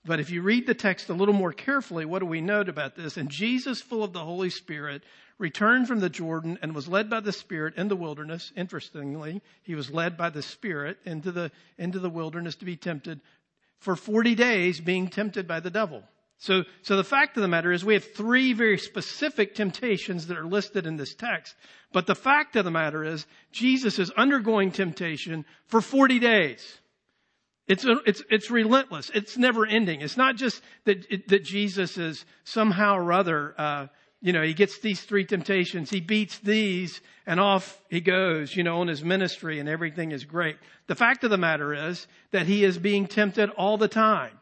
But 0.04 0.20
if 0.20 0.30
you 0.30 0.40
read 0.40 0.66
the 0.66 0.74
text 0.74 1.10
a 1.10 1.14
little 1.14 1.34
more 1.34 1.52
carefully, 1.52 2.06
what 2.06 2.20
do 2.20 2.26
we 2.26 2.40
note 2.40 2.68
about 2.68 2.96
this? 2.96 3.16
And 3.16 3.28
Jesus, 3.28 3.82
full 3.82 4.02
of 4.02 4.12
the 4.12 4.24
Holy 4.24 4.48
Spirit, 4.48 5.02
returned 5.38 5.88
from 5.88 6.00
the 6.00 6.08
Jordan 6.08 6.58
and 6.62 6.74
was 6.74 6.88
led 6.88 7.10
by 7.10 7.20
the 7.20 7.32
Spirit 7.32 7.74
in 7.76 7.88
the 7.88 7.96
wilderness. 7.96 8.50
Interestingly, 8.56 9.42
he 9.62 9.74
was 9.74 9.90
led 9.90 10.16
by 10.16 10.30
the 10.30 10.42
Spirit 10.42 10.98
into 11.04 11.32
the, 11.32 11.50
into 11.76 11.98
the 11.98 12.10
wilderness 12.10 12.56
to 12.56 12.64
be 12.64 12.76
tempted 12.76 13.20
for 13.78 13.94
40 13.94 14.34
days 14.34 14.80
being 14.80 15.08
tempted 15.08 15.46
by 15.46 15.60
the 15.60 15.70
devil. 15.70 16.02
So, 16.38 16.64
so 16.80 16.96
the 16.96 17.04
fact 17.04 17.36
of 17.36 17.42
the 17.42 17.48
matter 17.48 17.70
is 17.70 17.84
we 17.84 17.94
have 17.94 18.14
three 18.14 18.54
very 18.54 18.78
specific 18.78 19.54
temptations 19.54 20.28
that 20.28 20.38
are 20.38 20.46
listed 20.46 20.86
in 20.86 20.96
this 20.96 21.14
text. 21.14 21.54
But 21.92 22.06
the 22.06 22.14
fact 22.14 22.56
of 22.56 22.64
the 22.64 22.70
matter 22.70 23.04
is 23.04 23.26
Jesus 23.52 23.98
is 23.98 24.10
undergoing 24.10 24.70
temptation 24.70 25.44
for 25.66 25.82
40 25.82 26.18
days. 26.18 26.80
It's, 27.70 27.86
it's, 28.04 28.20
it's 28.28 28.50
relentless. 28.50 29.12
It's 29.14 29.38
never 29.38 29.64
ending. 29.64 30.00
It's 30.00 30.16
not 30.16 30.34
just 30.34 30.60
that, 30.86 31.06
it, 31.08 31.28
that 31.28 31.44
Jesus 31.44 31.96
is 31.98 32.24
somehow 32.42 32.96
or 32.96 33.12
other, 33.12 33.54
uh, 33.56 33.86
you 34.20 34.32
know, 34.32 34.42
he 34.42 34.54
gets 34.54 34.80
these 34.80 35.00
three 35.00 35.24
temptations. 35.24 35.88
He 35.88 36.00
beats 36.00 36.36
these 36.40 37.00
and 37.26 37.38
off 37.38 37.80
he 37.88 38.00
goes, 38.00 38.56
you 38.56 38.64
know, 38.64 38.80
on 38.80 38.88
his 38.88 39.04
ministry 39.04 39.60
and 39.60 39.68
everything 39.68 40.10
is 40.10 40.24
great. 40.24 40.56
The 40.88 40.96
fact 40.96 41.22
of 41.22 41.30
the 41.30 41.38
matter 41.38 41.72
is 41.72 42.08
that 42.32 42.46
he 42.46 42.64
is 42.64 42.76
being 42.76 43.06
tempted 43.06 43.50
all 43.50 43.78
the 43.78 43.86
time. 43.86 44.36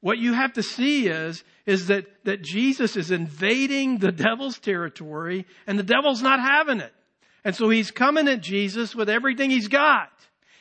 What 0.00 0.18
you 0.18 0.32
have 0.34 0.52
to 0.52 0.62
see 0.62 1.08
is, 1.08 1.42
is 1.66 1.88
that, 1.88 2.06
that 2.26 2.42
Jesus 2.42 2.94
is 2.94 3.10
invading 3.10 3.98
the 3.98 4.12
devil's 4.12 4.60
territory 4.60 5.46
and 5.66 5.76
the 5.76 5.82
devil's 5.82 6.22
not 6.22 6.38
having 6.38 6.78
it. 6.78 6.92
And 7.44 7.56
so 7.56 7.70
he's 7.70 7.90
coming 7.90 8.28
at 8.28 8.40
Jesus 8.40 8.94
with 8.94 9.08
everything 9.08 9.50
he's 9.50 9.66
got. 9.66 10.12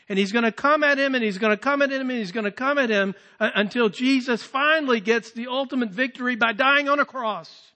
And 0.09 0.17
he's 0.17 0.31
going 0.31 0.45
to 0.45 0.51
come 0.51 0.83
at 0.83 0.97
him 0.97 1.15
and 1.15 1.23
he's 1.23 1.37
going 1.37 1.51
to 1.51 1.61
come 1.61 1.81
at 1.81 1.91
him 1.91 2.09
and 2.09 2.19
he's 2.19 2.31
going 2.31 2.45
to 2.45 2.51
come 2.51 2.77
at 2.77 2.89
him 2.89 3.13
uh, 3.39 3.49
until 3.55 3.89
Jesus 3.89 4.41
finally 4.41 5.01
gets 5.01 5.31
the 5.31 5.47
ultimate 5.47 5.89
victory 5.89 6.35
by 6.35 6.53
dying 6.53 6.87
on 6.87 6.99
a 6.99 7.05
cross. 7.05 7.71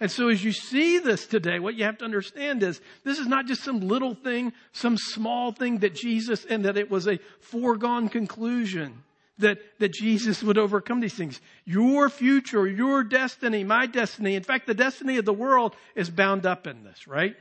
And 0.00 0.10
so 0.10 0.28
as 0.28 0.42
you 0.42 0.52
see 0.52 0.98
this 0.98 1.26
today, 1.26 1.58
what 1.58 1.74
you 1.74 1.84
have 1.84 1.98
to 1.98 2.04
understand 2.04 2.62
is 2.62 2.80
this 3.04 3.18
is 3.18 3.26
not 3.26 3.46
just 3.46 3.62
some 3.62 3.80
little 3.80 4.14
thing, 4.14 4.52
some 4.72 4.96
small 4.96 5.52
thing 5.52 5.78
that 5.78 5.94
Jesus, 5.94 6.44
and 6.44 6.64
that 6.64 6.76
it 6.76 6.90
was 6.90 7.06
a 7.06 7.18
foregone 7.40 8.08
conclusion 8.08 9.02
that, 9.38 9.58
that 9.78 9.92
Jesus 9.92 10.42
would 10.42 10.58
overcome 10.58 11.00
these 11.00 11.14
things. 11.14 11.40
Your 11.64 12.08
future, 12.08 12.66
your 12.66 13.04
destiny, 13.04 13.64
my 13.64 13.86
destiny, 13.86 14.34
in 14.34 14.42
fact, 14.42 14.66
the 14.66 14.74
destiny 14.74 15.18
of 15.18 15.24
the 15.24 15.32
world 15.32 15.76
is 15.94 16.10
bound 16.10 16.46
up 16.46 16.66
in 16.66 16.84
this, 16.84 17.06
right? 17.06 17.36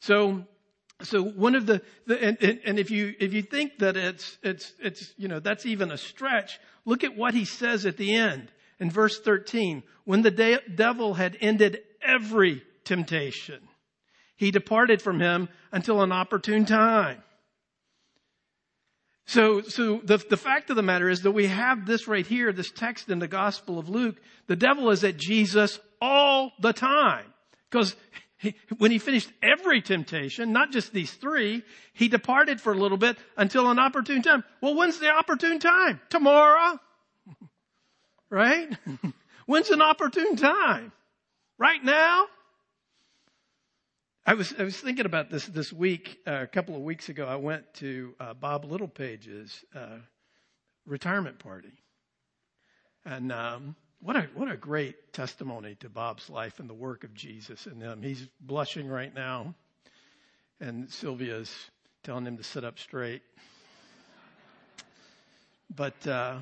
So 0.00 0.44
so 1.02 1.22
one 1.22 1.54
of 1.54 1.66
the, 1.66 1.82
the 2.06 2.22
and, 2.22 2.60
and, 2.64 2.78
if 2.78 2.90
you 2.90 3.14
if 3.18 3.32
you 3.32 3.42
think 3.42 3.78
that 3.78 3.96
it's 3.96 4.38
it's 4.42 4.72
it's 4.80 5.12
you 5.16 5.28
know 5.28 5.40
that's 5.40 5.66
even 5.66 5.90
a 5.90 5.96
stretch, 5.96 6.58
look 6.84 7.04
at 7.04 7.16
what 7.16 7.34
he 7.34 7.44
says 7.44 7.86
at 7.86 7.96
the 7.96 8.14
end 8.14 8.50
in 8.78 8.90
verse 8.90 9.20
13. 9.20 9.82
When 10.04 10.22
the 10.22 10.30
de- 10.30 10.60
devil 10.74 11.14
had 11.14 11.36
ended 11.40 11.80
every 12.02 12.62
temptation, 12.84 13.60
he 14.36 14.50
departed 14.50 15.02
from 15.02 15.20
him 15.20 15.48
until 15.72 16.02
an 16.02 16.12
opportune 16.12 16.64
time. 16.64 17.22
So, 19.26 19.60
so 19.62 20.00
the, 20.02 20.16
the 20.16 20.36
fact 20.36 20.70
of 20.70 20.76
the 20.76 20.82
matter 20.82 21.08
is 21.08 21.22
that 21.22 21.30
we 21.30 21.46
have 21.46 21.86
this 21.86 22.08
right 22.08 22.26
here, 22.26 22.52
this 22.52 22.72
text 22.72 23.10
in 23.10 23.20
the 23.20 23.28
Gospel 23.28 23.78
of 23.78 23.88
Luke. 23.88 24.16
The 24.48 24.56
devil 24.56 24.90
is 24.90 25.04
at 25.04 25.18
Jesus 25.18 25.78
all 26.02 26.50
the 26.60 26.72
time. 26.72 27.26
Because 27.70 27.94
he, 28.40 28.54
when 28.78 28.90
he 28.90 28.98
finished 28.98 29.30
every 29.42 29.82
temptation, 29.82 30.50
not 30.54 30.72
just 30.72 30.94
these 30.94 31.12
three, 31.12 31.62
he 31.92 32.08
departed 32.08 32.58
for 32.58 32.72
a 32.72 32.76
little 32.76 32.96
bit 32.96 33.18
until 33.36 33.70
an 33.70 33.78
opportune 33.78 34.22
time. 34.22 34.44
Well, 34.62 34.74
when's 34.74 34.98
the 34.98 35.10
opportune 35.10 35.58
time? 35.58 36.00
Tomorrow. 36.08 36.80
right? 38.30 38.74
when's 39.46 39.68
an 39.68 39.82
opportune 39.82 40.36
time? 40.36 40.90
Right 41.58 41.84
now? 41.84 42.28
I 44.24 44.32
was 44.32 44.54
I 44.58 44.62
was 44.62 44.76
thinking 44.78 45.04
about 45.04 45.28
this 45.28 45.44
this 45.44 45.70
week. 45.70 46.20
Uh, 46.26 46.40
a 46.40 46.46
couple 46.46 46.74
of 46.74 46.80
weeks 46.80 47.10
ago, 47.10 47.26
I 47.26 47.36
went 47.36 47.74
to 47.74 48.14
uh, 48.18 48.32
Bob 48.32 48.64
Littlepage's 48.64 49.66
uh, 49.74 49.98
retirement 50.86 51.38
party, 51.38 51.72
and 53.04 53.32
um, 53.32 53.76
what 54.00 54.16
a 54.16 54.22
what 54.34 54.50
a 54.50 54.56
great 54.56 55.12
testimony 55.12 55.76
to 55.76 55.88
Bob's 55.88 56.30
life 56.30 56.58
and 56.58 56.68
the 56.68 56.74
work 56.74 57.04
of 57.04 57.14
Jesus 57.14 57.66
in 57.66 57.80
him. 57.80 58.02
He's 58.02 58.26
blushing 58.40 58.88
right 58.88 59.14
now, 59.14 59.54
and 60.60 60.90
Sylvia's 60.90 61.54
telling 62.02 62.26
him 62.26 62.36
to 62.38 62.42
sit 62.42 62.64
up 62.64 62.78
straight. 62.78 63.22
But 65.74 66.06
uh, 66.06 66.38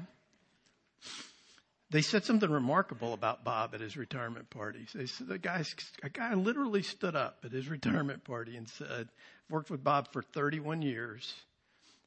they 1.91 2.03
said 2.03 2.25
something 2.25 2.51
remarkable 2.51 3.13
about 3.13 3.45
Bob 3.45 3.75
at 3.75 3.81
his 3.81 3.97
retirement 3.97 4.51
party. 4.51 4.87
They 4.95 5.07
said 5.07 5.29
the 5.29 5.39
guy, 5.39 5.65
a 6.03 6.09
guy 6.09 6.35
literally 6.35 6.83
stood 6.83 7.17
up 7.17 7.39
at 7.45 7.53
his 7.53 7.69
retirement 7.69 8.25
party 8.25 8.57
and 8.57 8.69
said, 8.69 8.89
I've 8.91 9.51
worked 9.51 9.71
with 9.71 9.83
Bob 9.83 10.13
for 10.13 10.23
31 10.23 10.83
years. 10.83 11.35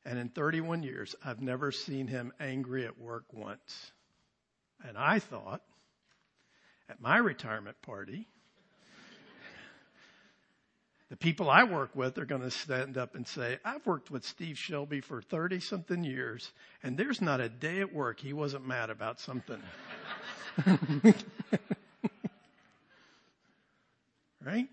And 0.03 0.17
in 0.17 0.29
31 0.29 0.81
years, 0.81 1.15
I've 1.23 1.41
never 1.41 1.71
seen 1.71 2.07
him 2.07 2.33
angry 2.39 2.85
at 2.85 2.99
work 2.99 3.25
once. 3.33 3.91
And 4.87 4.97
I 4.97 5.19
thought, 5.19 5.61
at 6.89 7.01
my 7.01 7.17
retirement 7.17 7.81
party, 7.81 8.27
the 11.09 11.17
people 11.17 11.49
I 11.49 11.63
work 11.63 11.95
with 11.95 12.17
are 12.17 12.25
going 12.25 12.41
to 12.41 12.51
stand 12.51 12.97
up 12.97 13.15
and 13.15 13.27
say, 13.27 13.59
I've 13.65 13.85
worked 13.85 14.09
with 14.09 14.23
Steve 14.23 14.57
Shelby 14.57 15.01
for 15.01 15.21
30 15.21 15.59
something 15.59 16.03
years, 16.05 16.49
and 16.83 16.97
there's 16.97 17.21
not 17.21 17.41
a 17.41 17.49
day 17.49 17.81
at 17.81 17.93
work 17.93 18.19
he 18.19 18.31
wasn't 18.33 18.65
mad 18.65 18.89
about 18.89 19.19
something. 19.19 19.61
right? 24.43 24.67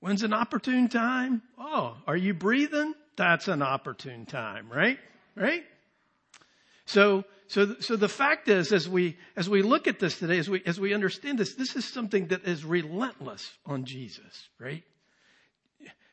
When's 0.00 0.22
an 0.22 0.32
opportune 0.32 0.88
time? 0.88 1.42
Oh, 1.58 1.98
are 2.06 2.16
you 2.16 2.32
breathing? 2.32 2.94
That's 3.16 3.48
an 3.48 3.60
opportune 3.60 4.24
time, 4.24 4.70
right? 4.72 4.98
Right? 5.36 5.64
So, 6.90 7.24
so, 7.46 7.76
so 7.78 7.94
the 7.94 8.08
fact 8.08 8.48
is, 8.48 8.72
as 8.72 8.88
we, 8.88 9.16
as 9.36 9.48
we 9.48 9.62
look 9.62 9.86
at 9.86 10.00
this 10.00 10.18
today, 10.18 10.38
as 10.38 10.50
we, 10.50 10.60
as 10.66 10.80
we 10.80 10.92
understand 10.92 11.38
this, 11.38 11.54
this 11.54 11.76
is 11.76 11.84
something 11.84 12.26
that 12.28 12.44
is 12.44 12.64
relentless 12.64 13.48
on 13.64 13.84
Jesus, 13.84 14.48
right? 14.58 14.82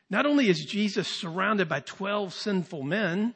Not 0.08 0.24
only 0.24 0.48
is 0.48 0.64
Jesus 0.64 1.08
surrounded 1.08 1.68
by 1.68 1.80
12 1.80 2.32
sinful 2.32 2.84
men, 2.84 3.34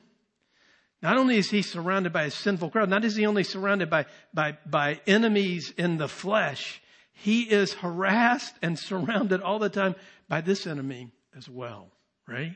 not 1.03 1.17
only 1.17 1.37
is 1.37 1.51
he 1.51 1.63
surrounded 1.63 2.13
by 2.13 2.25
a 2.25 2.31
sinful 2.31 2.71
crowd, 2.71 2.89
not 2.89 3.05
is 3.05 3.17
he 3.17 3.27
only 3.27 3.43
surrounded 3.43 3.91
by, 3.91 4.07
by, 4.33 4.57
by 4.65 5.01
enemies 5.05 5.75
in 5.77 5.97
the 5.99 6.09
flesh, 6.09 6.81
he 7.13 7.43
is 7.43 7.73
harassed 7.73 8.55
and 8.63 8.79
surrounded 8.79 9.43
all 9.43 9.59
the 9.59 9.69
time 9.69 9.97
by 10.29 10.43
this 10.43 10.65
enemy 10.65 11.11
as 11.37 11.49
well, 11.49 11.91
right? 12.29 12.55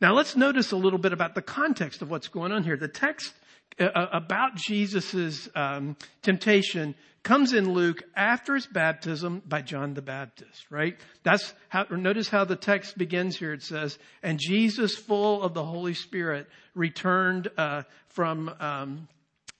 Now 0.00 0.12
let's 0.12 0.34
notice 0.34 0.72
a 0.72 0.76
little 0.76 0.98
bit 0.98 1.12
about 1.12 1.36
the 1.36 1.42
context 1.42 2.02
of 2.02 2.10
what's 2.10 2.28
going 2.28 2.50
on 2.50 2.64
here. 2.64 2.76
The 2.76 2.88
text 2.88 3.32
about 3.78 4.54
Jesus' 4.54 5.48
um, 5.54 5.96
temptation 6.22 6.94
comes 7.24 7.54
in 7.54 7.72
Luke 7.72 8.02
after 8.14 8.54
his 8.54 8.66
baptism 8.66 9.42
by 9.46 9.62
John 9.62 9.94
the 9.94 10.02
Baptist, 10.02 10.70
right? 10.70 10.96
That's 11.22 11.52
how, 11.68 11.86
notice 11.90 12.28
how 12.28 12.44
the 12.44 12.54
text 12.54 12.96
begins 12.96 13.36
here. 13.36 13.54
It 13.54 13.62
says, 13.62 13.98
and 14.22 14.38
Jesus, 14.38 14.94
full 14.94 15.42
of 15.42 15.54
the 15.54 15.64
Holy 15.64 15.94
Spirit, 15.94 16.46
returned 16.74 17.48
uh, 17.56 17.82
from 18.08 18.54
um, 18.60 19.08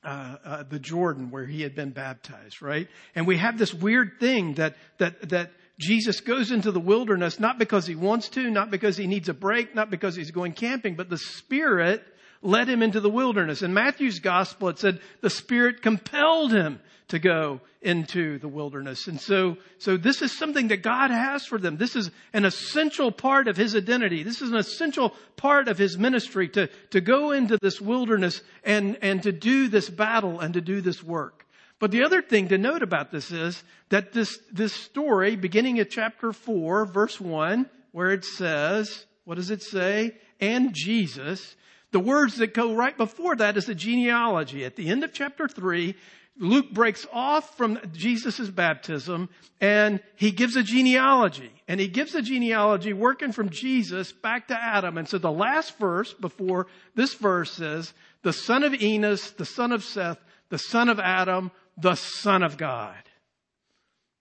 uh, 0.05 0.37
uh, 0.45 0.63
the 0.65 0.79
Jordan 0.79 1.31
where 1.31 1.47
he 1.47 1.63
had 1.63 1.75
been 1.75 1.91
baptized, 1.91 2.61
right? 2.61 2.89
And 3.15 3.27
we 3.27 3.39
have 3.39 3.59
this 3.59 3.73
weird 3.73 4.21
thing 4.21 4.55
that 4.55 4.77
that 4.99 5.31
that 5.31 5.53
Jesus 5.81 6.21
goes 6.21 6.51
into 6.51 6.71
the 6.71 6.81
wilderness 6.81 7.41
not 7.41 7.59
because 7.59 7.87
he 7.87 7.95
wants 7.95 8.29
to, 8.31 8.51
not 8.51 8.71
because 8.71 8.99
he 8.99 9.07
needs 9.07 9.31
a 9.31 9.35
break, 9.35 9.75
not 9.75 9.91
because 9.91 10.15
he's 10.15 10.31
going 10.31 10.53
camping, 10.53 10.95
but 10.95 11.09
the 11.09 11.19
Spirit 11.19 12.05
led 12.45 12.69
him 12.69 12.83
into 12.83 13.01
the 13.01 13.11
wilderness. 13.11 13.63
In 13.63 13.75
Matthew's 13.75 14.21
gospel, 14.21 14.69
it 14.69 14.79
said 14.79 15.01
the 15.21 15.31
Spirit 15.31 15.83
compelled 15.83 16.53
him 16.53 16.81
to 17.09 17.19
go 17.19 17.61
into 17.83 18.39
the 18.39 18.49
wilderness. 18.49 19.07
And 19.09 19.21
so, 19.21 19.59
so 19.79 19.97
this 19.97 20.23
is 20.23 20.37
something 20.37 20.69
that 20.69 20.83
God 20.83 21.11
has 21.11 21.45
for 21.45 21.59
them. 21.59 21.77
This 21.77 21.97
is 21.97 22.11
an 22.33 22.45
essential 22.45 23.13
part 23.13 23.47
of 23.47 23.57
his 23.57 23.77
identity. 23.77 24.23
This 24.23 24.41
is 24.41 24.51
an 24.51 24.57
essential 24.57 25.15
part 25.37 25.69
of 25.69 25.77
his 25.77 25.99
ministry 25.99 26.49
to, 26.51 26.69
to 26.91 27.01
go 27.01 27.33
into 27.33 27.59
this 27.61 27.81
wilderness 27.81 28.43
and, 28.65 28.99
and 29.03 29.23
to 29.23 29.33
do 29.33 29.69
this 29.69 29.91
battle 29.91 30.41
and 30.41 30.55
to 30.55 30.61
do 30.61 30.81
this 30.81 31.03
work. 31.03 31.47
But 31.79 31.91
the 31.91 32.05
other 32.05 32.23
thing 32.23 32.49
to 32.49 32.59
note 32.59 32.83
about 32.83 33.11
this 33.11 33.31
is 33.31 33.63
that 33.91 34.13
this, 34.13 34.39
this 34.51 34.73
story, 34.73 35.37
beginning 35.37 35.79
at 35.81 35.91
chapter 35.91 36.33
4, 36.33 36.87
verse 36.87 37.21
1, 37.21 37.69
where 37.93 38.13
it 38.13 38.25
says, 38.25 39.05
what 39.25 39.35
does 39.35 39.51
it 39.51 39.63
say? 39.63 40.17
And 40.41 40.73
Jesus, 40.73 41.55
the 41.95 42.01
words 42.01 42.39
that 42.39 42.53
go 42.53 42.75
right 42.75 42.97
before 42.99 43.37
that 43.37 43.57
is 43.57 43.67
the 43.67 43.75
genealogy. 43.75 44.65
At 44.65 44.75
the 44.75 44.89
end 44.89 45.05
of 45.05 45.13
chapter 45.13 45.47
3, 45.47 45.95
Luke 46.37 46.73
breaks 46.73 47.07
off 47.13 47.57
from 47.57 47.79
Jesus' 47.93 48.51
baptism 48.51 49.29
and 49.61 50.01
he 50.17 50.33
gives 50.33 50.57
a 50.57 50.65
genealogy. 50.65 51.53
And 51.69 51.79
he 51.79 51.87
gives 51.87 52.17
a 52.17 52.21
genealogy 52.21 52.93
working 52.93 53.31
from 53.31 53.49
Jesus 53.49 54.11
back 54.11 54.49
to 54.49 54.61
Adam. 54.61 54.99
And 54.99 55.09
so 55.09 55.19
the 55.19 55.31
last 55.31 55.79
verse 55.79 56.13
before 56.13 56.67
this 56.97 57.15
verse 57.15 57.53
says, 57.53 57.95
the 58.23 58.33
son 58.33 58.65
of 58.65 58.75
Enos, 58.75 59.31
the 59.31 59.45
son 59.45 59.71
of 59.71 59.85
Seth, 59.85 60.19
the 60.49 60.59
son 60.59 60.89
of 60.89 60.99
Adam, 60.99 61.53
the 61.79 61.95
son 61.95 62.43
of 62.43 62.57
God. 62.57 63.05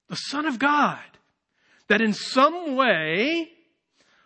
The 0.10 0.16
son 0.16 0.46
of 0.46 0.60
God. 0.60 1.00
That 1.88 2.02
in 2.02 2.14
some 2.14 2.76
way, 2.76 3.50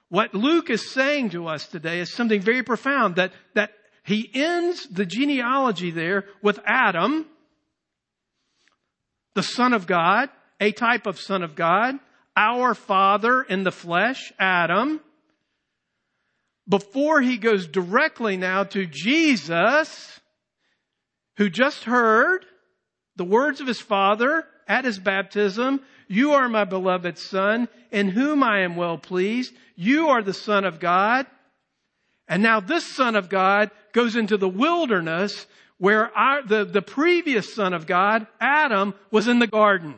what 0.10 0.34
Luke 0.34 0.70
is 0.70 0.91
saying 0.91 1.32
to 1.32 1.48
us 1.48 1.67
today 1.67 2.00
is 2.00 2.13
something 2.13 2.41
very 2.41 2.63
profound 2.63 3.15
that, 3.15 3.34
that 3.56 3.72
he 4.04 4.30
ends 4.34 4.88
the 4.88 5.06
genealogy 5.06 5.91
there 5.91 6.26
with 6.41 6.60
Adam, 6.65 7.26
the 9.36 9.43
Son 9.43 9.74
of 9.74 9.86
God, 9.86 10.30
a 10.60 10.72
type 10.72 11.06
of 11.08 11.20
Son 11.20 11.43
of 11.43 11.56
God, 11.56 11.96
our 12.36 12.74
Father 12.74 13.41
in 13.41 13.63
the 13.63 13.72
flesh, 13.72 14.32
Adam, 14.39 15.02
before 16.70 17.22
he 17.22 17.38
goes 17.38 17.67
directly 17.67 18.38
now 18.38 18.63
to 18.63 18.86
Jesus, 18.86 20.20
who 21.38 21.50
just 21.50 21.84
heard 21.84 22.46
the 23.17 23.25
words 23.25 23.60
of 23.62 23.67
his 23.67 23.80
Father 23.80 24.45
at 24.67 24.86
his 24.86 24.99
baptism, 24.99 25.82
you 26.08 26.34
are 26.34 26.47
my 26.47 26.63
beloved 26.63 27.17
Son, 27.17 27.67
in 27.91 28.10
whom 28.10 28.43
I 28.43 28.62
am 28.62 28.75
well 28.75 28.97
pleased. 28.97 29.53
You 29.75 30.10
are 30.10 30.21
the 30.21 30.34
Son 30.34 30.63
of 30.63 30.80
God. 30.80 31.25
And 32.27 32.41
now 32.41 32.60
this 32.60 32.86
Son 32.86 33.15
of 33.15 33.30
God 33.30 33.71
goes 33.91 34.15
into 34.15 34.38
the 34.38 34.49
wilderness 34.49 35.45
where 35.77 36.15
our, 36.17 36.43
the, 36.43 36.65
the 36.65 36.82
previous 36.82 37.53
son 37.53 37.73
of 37.73 37.86
God, 37.86 38.25
Adam, 38.39 38.93
was 39.12 39.27
in 39.27 39.39
the 39.39 39.47
garden. 39.47 39.95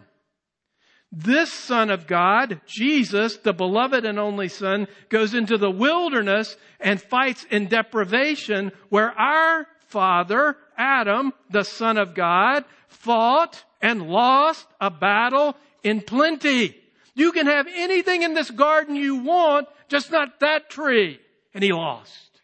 This 1.12 1.51
son 1.51 1.89
of 1.89 2.05
God, 2.05 2.62
Jesus, 2.67 3.38
the 3.38 3.53
beloved 3.53 4.05
and 4.05 4.19
only 4.19 4.47
son, 4.47 4.88
goes 5.10 5.34
into 5.34 5.58
the 5.58 5.71
wilderness 5.71 6.55
and 6.79 7.01
fights 7.01 7.45
in 7.49 7.67
deprivation 7.67 8.71
where 8.89 9.12
our 9.17 9.65
father, 9.88 10.55
Adam, 10.80 11.34
the 11.52 11.63
son 11.63 11.98
of 11.98 12.15
God, 12.15 12.63
fought 12.88 13.63
and 13.82 14.10
lost 14.10 14.65
a 14.82 14.89
battle 14.89 15.56
in 15.84 16.02
plenty. 16.02 16.76
You 17.13 17.34
can 17.34 17.48
have 17.48 17.68
anything 17.68 18.24
in 18.24 18.34
this 18.34 18.50
garden 18.50 18.96
you 18.96 19.18
want, 19.18 19.68
just 19.89 20.10
not 20.12 20.39
that 20.39 20.70
tree. 20.70 21.20
And 21.54 21.63
he 21.63 21.74
lost. 21.74 22.42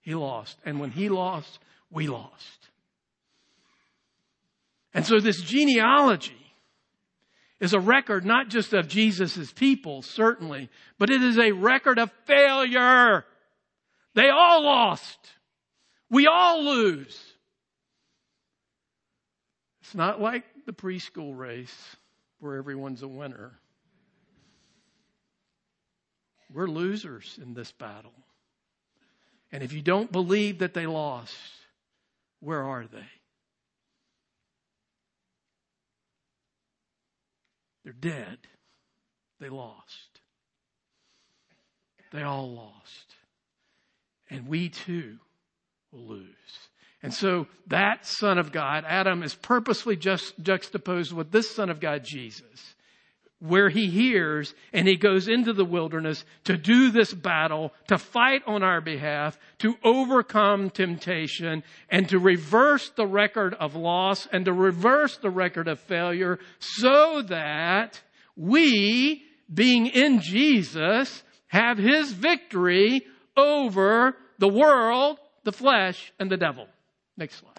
He 0.00 0.14
lost. 0.14 0.56
And 0.64 0.80
when 0.80 0.90
he 0.90 1.10
lost, 1.10 1.58
we 1.90 2.08
lost. 2.08 2.68
And 4.94 5.06
so 5.06 5.20
this 5.20 5.42
genealogy 5.42 6.34
is 7.60 7.74
a 7.74 7.80
record 7.80 8.24
not 8.24 8.48
just 8.48 8.72
of 8.72 8.88
Jesus' 8.88 9.52
people, 9.52 10.02
certainly, 10.02 10.70
but 10.98 11.10
it 11.10 11.22
is 11.22 11.38
a 11.38 11.52
record 11.52 11.98
of 11.98 12.10
failure. 12.24 13.24
They 14.14 14.30
all 14.30 14.62
lost. 14.62 15.18
We 16.10 16.26
all 16.26 16.64
lose. 16.64 17.27
It's 19.88 19.94
not 19.94 20.20
like 20.20 20.44
the 20.66 20.74
preschool 20.74 21.34
race 21.34 21.96
where 22.40 22.56
everyone's 22.56 23.00
a 23.00 23.08
winner. 23.08 23.52
We're 26.52 26.66
losers 26.66 27.38
in 27.40 27.54
this 27.54 27.72
battle. 27.72 28.12
And 29.50 29.62
if 29.62 29.72
you 29.72 29.80
don't 29.80 30.12
believe 30.12 30.58
that 30.58 30.74
they 30.74 30.84
lost, 30.84 31.34
where 32.40 32.62
are 32.62 32.84
they? 32.84 33.08
They're 37.82 37.94
dead. 37.94 38.36
They 39.40 39.48
lost. 39.48 40.20
They 42.12 42.24
all 42.24 42.52
lost. 42.52 43.14
And 44.28 44.48
we 44.48 44.68
too 44.68 45.16
will 45.90 46.08
lose. 46.08 46.26
And 47.02 47.14
so 47.14 47.46
that 47.68 48.06
Son 48.06 48.38
of 48.38 48.50
God, 48.50 48.84
Adam, 48.86 49.22
is 49.22 49.34
purposely 49.34 49.96
just 49.96 50.38
juxtaposed 50.40 51.12
with 51.12 51.30
this 51.30 51.54
Son 51.54 51.70
of 51.70 51.80
God, 51.80 52.02
Jesus 52.04 52.74
where 53.40 53.68
he 53.68 53.86
hears 53.86 54.54
and 54.72 54.88
he 54.88 54.96
goes 54.96 55.28
into 55.28 55.52
the 55.52 55.64
wilderness 55.64 56.24
to 56.44 56.56
do 56.56 56.90
this 56.90 57.14
battle, 57.14 57.72
to 57.86 57.98
fight 57.98 58.42
on 58.46 58.62
our 58.62 58.80
behalf, 58.80 59.38
to 59.58 59.76
overcome 59.84 60.70
temptation 60.70 61.62
and 61.88 62.08
to 62.08 62.18
reverse 62.18 62.90
the 62.90 63.06
record 63.06 63.54
of 63.54 63.76
loss 63.76 64.26
and 64.32 64.44
to 64.44 64.52
reverse 64.52 65.16
the 65.18 65.30
record 65.30 65.68
of 65.68 65.78
failure 65.80 66.38
so 66.58 67.22
that 67.22 68.00
we, 68.36 69.22
being 69.52 69.86
in 69.86 70.20
Jesus, 70.20 71.22
have 71.48 71.78
his 71.78 72.12
victory 72.12 73.06
over 73.36 74.16
the 74.38 74.48
world, 74.48 75.18
the 75.44 75.52
flesh, 75.52 76.12
and 76.18 76.30
the 76.30 76.36
devil. 76.36 76.66
Next 77.18 77.36
slide. 77.36 77.52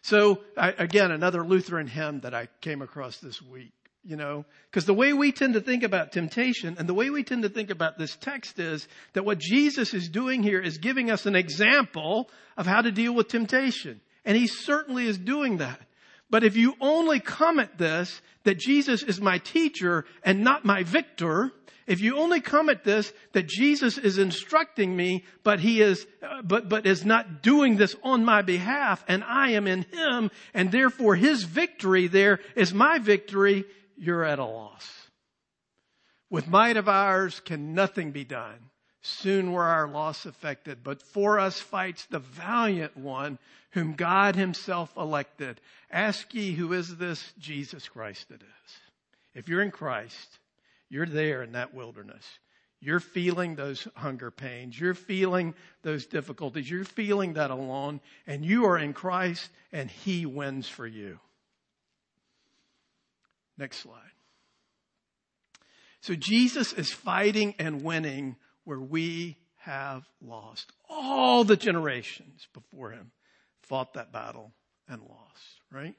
So 0.00 0.40
I, 0.56 0.70
again, 0.70 1.10
another 1.10 1.44
Lutheran 1.44 1.86
hymn 1.86 2.20
that 2.20 2.32
I 2.34 2.48
came 2.62 2.80
across 2.80 3.18
this 3.18 3.42
week 3.42 3.72
you 4.04 4.16
know, 4.16 4.44
because 4.70 4.84
the 4.84 4.94
way 4.94 5.12
we 5.12 5.32
tend 5.32 5.54
to 5.54 5.60
think 5.60 5.82
about 5.82 6.12
temptation 6.12 6.76
and 6.78 6.86
the 6.86 6.94
way 6.94 7.08
we 7.08 7.24
tend 7.24 7.42
to 7.42 7.48
think 7.48 7.70
about 7.70 7.98
this 7.98 8.14
text 8.16 8.58
is 8.58 8.86
that 9.14 9.24
what 9.24 9.38
Jesus 9.38 9.94
is 9.94 10.08
doing 10.08 10.42
here 10.42 10.60
is 10.60 10.78
giving 10.78 11.10
us 11.10 11.24
an 11.24 11.34
example 11.34 12.28
of 12.56 12.66
how 12.66 12.82
to 12.82 12.92
deal 12.92 13.14
with 13.14 13.28
temptation. 13.28 14.00
And 14.26 14.36
he 14.36 14.46
certainly 14.46 15.06
is 15.06 15.16
doing 15.16 15.58
that. 15.58 15.80
But 16.30 16.44
if 16.44 16.56
you 16.56 16.74
only 16.80 17.20
come 17.20 17.58
at 17.58 17.78
this 17.78 18.20
that 18.44 18.58
Jesus 18.58 19.02
is 19.02 19.20
my 19.20 19.38
teacher 19.38 20.04
and 20.22 20.42
not 20.42 20.64
my 20.64 20.82
victor, 20.82 21.52
if 21.86 22.00
you 22.00 22.16
only 22.16 22.40
come 22.40 22.68
at 22.68 22.84
this 22.84 23.12
that 23.32 23.46
Jesus 23.46 23.98
is 23.98 24.18
instructing 24.18 24.96
me, 24.96 25.24
but 25.42 25.60
he 25.60 25.80
is, 25.82 26.06
uh, 26.22 26.42
but, 26.42 26.68
but 26.68 26.86
is 26.86 27.04
not 27.04 27.42
doing 27.42 27.76
this 27.76 27.94
on 28.02 28.24
my 28.24 28.42
behalf 28.42 29.04
and 29.06 29.22
I 29.22 29.50
am 29.50 29.66
in 29.66 29.82
him 29.82 30.30
and 30.54 30.72
therefore 30.72 31.14
his 31.14 31.44
victory 31.44 32.06
there 32.06 32.40
is 32.56 32.72
my 32.72 32.98
victory, 32.98 33.64
you're 33.96 34.24
at 34.24 34.38
a 34.38 34.44
loss. 34.44 34.88
With 36.30 36.48
might 36.48 36.76
of 36.76 36.88
ours 36.88 37.40
can 37.40 37.74
nothing 37.74 38.10
be 38.12 38.24
done. 38.24 38.70
Soon 39.06 39.52
were 39.52 39.64
our 39.64 39.86
loss 39.86 40.24
effected, 40.24 40.78
but 40.82 41.02
for 41.02 41.38
us 41.38 41.60
fights 41.60 42.06
the 42.06 42.20
valiant 42.20 42.96
one 42.96 43.38
whom 43.72 43.92
God 43.92 44.34
himself 44.34 44.96
elected. 44.96 45.60
Ask 45.90 46.32
ye 46.32 46.52
who 46.52 46.72
is 46.72 46.96
this? 46.96 47.34
Jesus 47.38 47.86
Christ 47.86 48.30
it 48.30 48.40
is. 48.40 48.72
If 49.34 49.46
you're 49.46 49.60
in 49.60 49.72
Christ, 49.72 50.38
you're 50.88 51.04
there 51.04 51.42
in 51.42 51.52
that 51.52 51.74
wilderness. 51.74 52.24
You're 52.80 52.98
feeling 52.98 53.56
those 53.56 53.86
hunger 53.94 54.30
pains. 54.30 54.80
You're 54.80 54.94
feeling 54.94 55.54
those 55.82 56.06
difficulties. 56.06 56.70
You're 56.70 56.84
feeling 56.84 57.34
that 57.34 57.50
alone 57.50 58.00
and 58.26 58.42
you 58.42 58.64
are 58.64 58.78
in 58.78 58.94
Christ 58.94 59.50
and 59.70 59.90
he 59.90 60.24
wins 60.24 60.66
for 60.66 60.86
you. 60.86 61.18
Next 63.58 63.80
slide. 63.80 64.00
So 66.00 66.14
Jesus 66.14 66.72
is 66.72 66.90
fighting 66.90 67.54
and 67.58 67.82
winning 67.82 68.36
where 68.64 68.80
we 68.80 69.36
have 69.58 70.04
lost. 70.20 70.72
All 70.88 71.44
the 71.44 71.56
generations 71.56 72.46
before 72.52 72.90
him 72.90 73.10
fought 73.62 73.94
that 73.94 74.12
battle 74.12 74.52
and 74.88 75.00
lost, 75.00 75.60
right? 75.72 75.94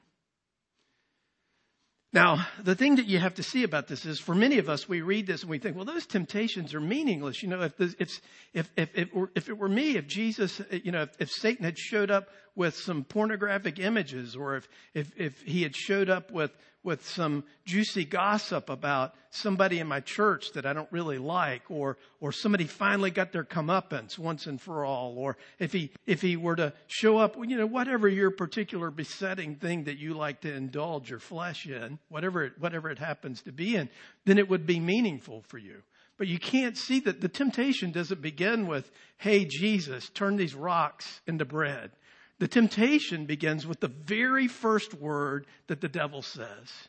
Now, 2.12 2.46
the 2.62 2.74
thing 2.74 2.96
that 2.96 3.06
you 3.06 3.18
have 3.18 3.34
to 3.34 3.42
see 3.42 3.62
about 3.62 3.88
this 3.88 4.06
is 4.06 4.18
for 4.18 4.34
many 4.34 4.56
of 4.56 4.70
us, 4.70 4.88
we 4.88 5.02
read 5.02 5.26
this 5.26 5.42
and 5.42 5.50
we 5.50 5.58
think, 5.58 5.76
well, 5.76 5.84
those 5.84 6.06
temptations 6.06 6.72
are 6.72 6.80
meaningless. 6.80 7.42
You 7.42 7.50
know, 7.50 7.60
if, 7.60 7.76
this, 7.76 7.94
if, 7.98 8.20
if, 8.54 8.70
if, 8.76 8.96
it 8.96 9.14
were, 9.14 9.30
if 9.34 9.48
it 9.50 9.58
were 9.58 9.68
me, 9.68 9.96
if 9.96 10.06
Jesus, 10.06 10.62
you 10.70 10.92
know, 10.92 11.02
if, 11.02 11.10
if 11.18 11.30
Satan 11.30 11.64
had 11.64 11.76
showed 11.76 12.10
up 12.10 12.28
with 12.54 12.74
some 12.74 13.04
pornographic 13.04 13.78
images 13.78 14.34
or 14.34 14.56
if, 14.56 14.68
if, 14.94 15.12
if 15.16 15.42
he 15.42 15.62
had 15.62 15.76
showed 15.76 16.08
up 16.08 16.30
with, 16.30 16.52
with 16.86 17.06
some 17.06 17.44
juicy 17.64 18.04
gossip 18.04 18.70
about 18.70 19.14
somebody 19.30 19.80
in 19.80 19.86
my 19.86 20.00
church 20.00 20.52
that 20.52 20.64
I 20.64 20.72
don't 20.72 20.90
really 20.92 21.18
like, 21.18 21.68
or, 21.68 21.98
or 22.20 22.32
somebody 22.32 22.64
finally 22.64 23.10
got 23.10 23.32
their 23.32 23.44
comeuppance 23.44 24.16
once 24.18 24.46
and 24.46 24.60
for 24.60 24.84
all, 24.84 25.18
or 25.18 25.36
if 25.58 25.72
he, 25.72 25.90
if 26.06 26.22
he 26.22 26.36
were 26.36 26.56
to 26.56 26.72
show 26.86 27.18
up, 27.18 27.36
you 27.36 27.56
know, 27.56 27.66
whatever 27.66 28.08
your 28.08 28.30
particular 28.30 28.90
besetting 28.90 29.56
thing 29.56 29.84
that 29.84 29.98
you 29.98 30.14
like 30.14 30.40
to 30.42 30.54
indulge 30.54 31.10
your 31.10 31.18
flesh 31.18 31.66
in, 31.66 31.98
whatever 32.08 32.44
it, 32.44 32.52
whatever 32.58 32.88
it 32.88 32.98
happens 32.98 33.42
to 33.42 33.52
be 33.52 33.76
in, 33.76 33.90
then 34.24 34.38
it 34.38 34.48
would 34.48 34.64
be 34.64 34.80
meaningful 34.80 35.42
for 35.48 35.58
you. 35.58 35.82
But 36.18 36.28
you 36.28 36.38
can't 36.38 36.78
see 36.78 37.00
that 37.00 37.20
the 37.20 37.28
temptation 37.28 37.90
doesn't 37.90 38.22
begin 38.22 38.66
with, 38.66 38.90
hey, 39.18 39.44
Jesus, 39.44 40.08
turn 40.10 40.36
these 40.36 40.54
rocks 40.54 41.20
into 41.26 41.44
bread. 41.44 41.90
The 42.38 42.48
temptation 42.48 43.26
begins 43.26 43.66
with 43.66 43.80
the 43.80 43.88
very 43.88 44.46
first 44.46 44.92
word 44.92 45.46
that 45.68 45.80
the 45.80 45.88
devil 45.88 46.22
says. 46.22 46.88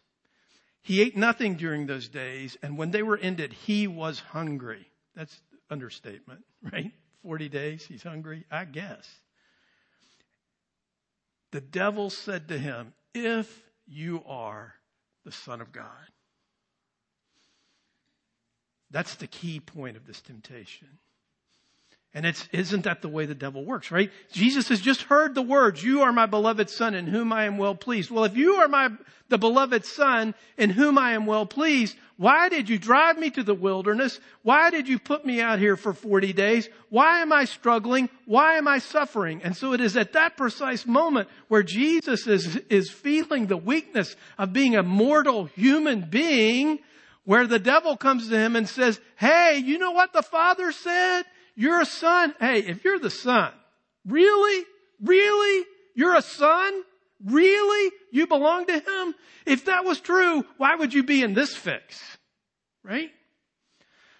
He 0.81 1.01
ate 1.01 1.17
nothing 1.17 1.55
during 1.55 1.85
those 1.85 2.07
days, 2.07 2.57
and 2.61 2.77
when 2.77 2.91
they 2.91 3.03
were 3.03 3.17
ended, 3.17 3.53
he 3.53 3.87
was 3.87 4.19
hungry. 4.19 4.89
That's 5.15 5.41
understatement, 5.69 6.43
right? 6.71 6.91
40 7.23 7.49
days, 7.49 7.85
he's 7.85 8.03
hungry, 8.03 8.45
I 8.51 8.65
guess. 8.65 9.07
The 11.51 11.61
devil 11.61 12.09
said 12.09 12.49
to 12.49 12.57
him, 12.57 12.93
If 13.13 13.63
you 13.87 14.21
are 14.25 14.73
the 15.23 15.31
Son 15.31 15.61
of 15.61 15.71
God. 15.71 15.85
That's 18.91 19.15
the 19.15 19.27
key 19.27 19.59
point 19.59 19.97
of 19.97 20.05
this 20.05 20.21
temptation. 20.21 20.87
And 22.13 22.25
it's, 22.25 22.47
isn't 22.51 22.85
that 22.85 23.01
the 23.01 23.09
way 23.09 23.25
the 23.25 23.35
devil 23.35 23.63
works, 23.63 23.91
right? 23.91 24.09
Jesus 24.31 24.69
has 24.69 24.81
just 24.81 25.03
heard 25.03 25.35
the 25.35 25.41
words, 25.41 25.83
you 25.83 26.01
are 26.01 26.11
my 26.11 26.25
beloved 26.25 26.69
son 26.69 26.95
in 26.95 27.05
whom 27.05 27.31
I 27.31 27.45
am 27.45 27.57
well 27.57 27.75
pleased. 27.75 28.09
Well, 28.09 28.23
if 28.23 28.35
you 28.35 28.55
are 28.55 28.67
my, 28.67 28.89
the 29.29 29.37
beloved 29.37 29.85
son 29.85 30.33
in 30.57 30.69
whom 30.69 30.97
I 30.97 31.11
am 31.11 31.25
well 31.25 31.45
pleased, 31.45 31.95
why 32.15 32.49
did 32.49 32.69
you 32.69 32.79
drive 32.79 33.19
me 33.19 33.29
to 33.31 33.43
the 33.43 33.53
wilderness? 33.53 34.19
Why 34.41 34.71
did 34.71 34.87
you 34.87 34.97
put 34.97 35.25
me 35.25 35.41
out 35.41 35.59
here 35.59 35.75
for 35.75 35.93
40 35.93 36.33
days? 36.33 36.69
Why 36.89 37.21
am 37.21 37.31
I 37.31 37.45
struggling? 37.45 38.09
Why 38.25 38.55
am 38.55 38.67
I 38.67 38.79
suffering? 38.79 39.41
And 39.43 39.55
so 39.55 39.73
it 39.73 39.81
is 39.81 39.95
at 39.95 40.13
that 40.13 40.37
precise 40.37 40.87
moment 40.87 41.29
where 41.49 41.61
Jesus 41.61 42.25
is, 42.25 42.55
is 42.69 42.89
feeling 42.89 43.45
the 43.45 43.57
weakness 43.57 44.15
of 44.39 44.53
being 44.53 44.75
a 44.75 44.81
mortal 44.81 45.45
human 45.45 46.09
being 46.09 46.79
where 47.25 47.45
the 47.45 47.59
devil 47.59 47.95
comes 47.95 48.29
to 48.29 48.37
him 48.37 48.55
and 48.55 48.67
says, 48.67 48.99
Hey, 49.17 49.61
you 49.63 49.77
know 49.77 49.91
what 49.91 50.13
the 50.13 50.23
father 50.23 50.71
said? 50.71 51.23
You're 51.57 51.81
a 51.81 51.85
son. 51.85 52.35
Hey, 52.39 52.59
if 52.59 52.85
you're 52.85 52.99
the 52.99 53.09
son, 53.09 53.51
really? 54.05 54.63
Really? 55.01 55.65
You're 55.95 56.15
a 56.15 56.21
son? 56.21 56.83
Really? 57.25 57.91
You 58.11 58.27
belong 58.27 58.67
to 58.67 58.79
him? 58.79 59.15
If 59.47 59.65
that 59.65 59.83
was 59.83 59.99
true, 59.99 60.45
why 60.57 60.75
would 60.75 60.93
you 60.93 61.03
be 61.03 61.23
in 61.23 61.33
this 61.33 61.55
fix? 61.55 61.99
Right? 62.83 63.09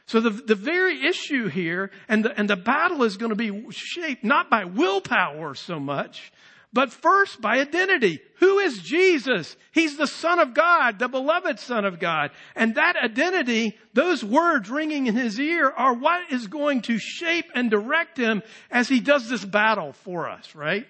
So 0.07 0.19
the, 0.19 0.31
the 0.31 0.55
very 0.55 1.05
issue 1.05 1.47
here 1.47 1.91
and 2.09 2.25
the, 2.25 2.37
and 2.37 2.49
the 2.49 2.55
battle 2.55 3.03
is 3.03 3.17
going 3.17 3.29
to 3.29 3.35
be 3.35 3.67
shaped 3.69 4.23
not 4.23 4.49
by 4.49 4.65
willpower 4.65 5.53
so 5.53 5.79
much, 5.79 6.31
but 6.73 6.91
first 6.91 7.41
by 7.41 7.59
identity. 7.59 8.19
Who 8.39 8.59
is 8.59 8.79
Jesus? 8.79 9.55
He's 9.71 9.97
the 9.97 10.07
Son 10.07 10.39
of 10.39 10.53
God, 10.53 10.99
the 10.99 11.07
beloved 11.07 11.59
Son 11.59 11.85
of 11.85 11.99
God. 11.99 12.31
And 12.55 12.75
that 12.75 12.95
identity, 12.95 13.77
those 13.93 14.23
words 14.23 14.69
ringing 14.69 15.07
in 15.07 15.15
his 15.15 15.39
ear 15.39 15.69
are 15.69 15.93
what 15.93 16.31
is 16.31 16.47
going 16.47 16.81
to 16.83 16.99
shape 16.99 17.45
and 17.55 17.71
direct 17.71 18.17
him 18.17 18.43
as 18.69 18.89
he 18.89 18.99
does 18.99 19.29
this 19.29 19.43
battle 19.43 19.93
for 19.93 20.29
us, 20.29 20.55
right? 20.55 20.85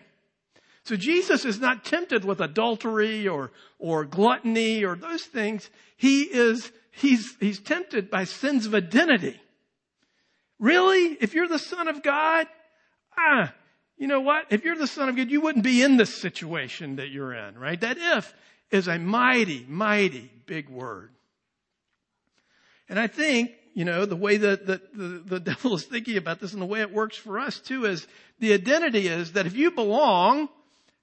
So 0.83 0.95
Jesus 0.95 1.45
is 1.45 1.59
not 1.59 1.85
tempted 1.85 2.25
with 2.25 2.41
adultery 2.41 3.27
or, 3.27 3.51
or 3.77 4.05
gluttony 4.05 4.83
or 4.83 4.95
those 4.95 5.23
things. 5.23 5.69
He 5.95 6.23
is, 6.23 6.71
he's, 6.91 7.35
he's 7.39 7.59
tempted 7.59 8.09
by 8.09 8.23
sins 8.23 8.65
of 8.65 8.73
identity. 8.73 9.39
Really? 10.59 11.17
If 11.21 11.33
you're 11.33 11.47
the 11.47 11.59
Son 11.59 11.87
of 11.87 12.01
God, 12.01 12.47
ah, 13.17 13.53
you 13.97 14.07
know 14.07 14.21
what? 14.21 14.45
If 14.51 14.63
you're 14.63 14.75
the 14.75 14.88
son 14.88 15.10
of 15.10 15.15
God, 15.15 15.29
you 15.29 15.41
wouldn't 15.41 15.63
be 15.63 15.81
in 15.81 15.97
this 15.97 16.13
situation 16.13 16.97
that 16.97 17.10
you're 17.10 17.33
in, 17.33 17.57
right? 17.57 17.79
That 17.81 17.97
if 17.99 18.33
is 18.69 18.88
a 18.88 18.99
mighty, 18.99 19.65
mighty 19.67 20.31
big 20.45 20.69
word. 20.69 21.12
And 22.89 22.99
I 22.99 23.07
think, 23.07 23.51
you 23.73 23.86
know, 23.86 24.05
the 24.05 24.15
way 24.15 24.38
that, 24.38 24.67
that 24.67 24.93
the, 24.93 25.23
the 25.25 25.39
devil 25.51 25.75
is 25.75 25.86
thinking 25.86 26.17
about 26.17 26.39
this 26.39 26.53
and 26.53 26.62
the 26.62 26.65
way 26.65 26.81
it 26.81 26.93
works 26.93 27.17
for 27.17 27.39
us 27.39 27.60
too 27.60 27.86
is 27.86 28.07
the 28.39 28.53
identity 28.53 29.07
is 29.07 29.33
that 29.33 29.45
if 29.45 29.55
you 29.55 29.71
belong 29.71 30.49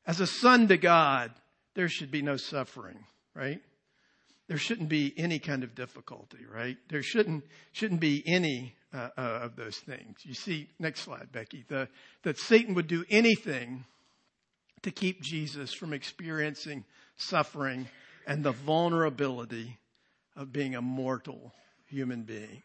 as 0.06 0.20
a 0.20 0.26
son 0.26 0.68
to 0.68 0.76
God, 0.76 1.32
there 1.74 1.88
should 1.88 2.10
be 2.10 2.22
no 2.22 2.36
suffering, 2.36 3.04
right? 3.34 3.60
There 4.46 4.58
shouldn't 4.58 4.88
be 4.88 5.12
any 5.16 5.38
kind 5.38 5.64
of 5.64 5.74
difficulty, 5.74 6.44
right? 6.52 6.76
There 6.90 7.02
shouldn't, 7.02 7.44
shouldn't 7.72 8.00
be 8.00 8.22
any 8.26 8.76
uh, 8.94 9.08
uh, 9.18 9.20
of 9.42 9.56
those 9.56 9.76
things. 9.78 10.18
You 10.22 10.34
see, 10.34 10.68
next 10.78 11.00
slide, 11.00 11.32
Becky, 11.32 11.64
the, 11.68 11.88
that 12.22 12.38
Satan 12.38 12.74
would 12.74 12.86
do 12.86 13.04
anything 13.10 13.84
to 14.82 14.90
keep 14.90 15.20
Jesus 15.20 15.72
from 15.72 15.92
experiencing 15.92 16.84
suffering 17.16 17.88
and 18.26 18.44
the 18.44 18.52
vulnerability 18.52 19.78
of 20.36 20.52
being 20.52 20.74
a 20.74 20.82
mortal 20.82 21.52
human 21.86 22.22
being. 22.22 22.62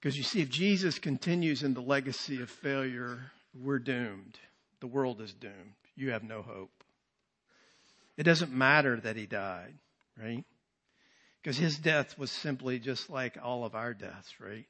Because 0.00 0.16
you 0.16 0.22
see, 0.22 0.42
if 0.42 0.50
Jesus 0.50 0.98
continues 0.98 1.62
in 1.62 1.74
the 1.74 1.80
legacy 1.80 2.42
of 2.42 2.50
failure, 2.50 3.18
we're 3.58 3.78
doomed. 3.78 4.38
The 4.80 4.86
world 4.86 5.20
is 5.20 5.32
doomed. 5.32 5.74
You 5.96 6.10
have 6.10 6.22
no 6.22 6.42
hope. 6.42 6.84
It 8.16 8.24
doesn't 8.24 8.52
matter 8.52 9.00
that 9.00 9.16
he 9.16 9.26
died, 9.26 9.74
right? 10.20 10.44
Because 11.44 11.58
his 11.58 11.76
death 11.76 12.16
was 12.18 12.30
simply 12.30 12.78
just 12.78 13.10
like 13.10 13.36
all 13.42 13.66
of 13.66 13.74
our 13.74 13.92
deaths, 13.92 14.32
right? 14.40 14.64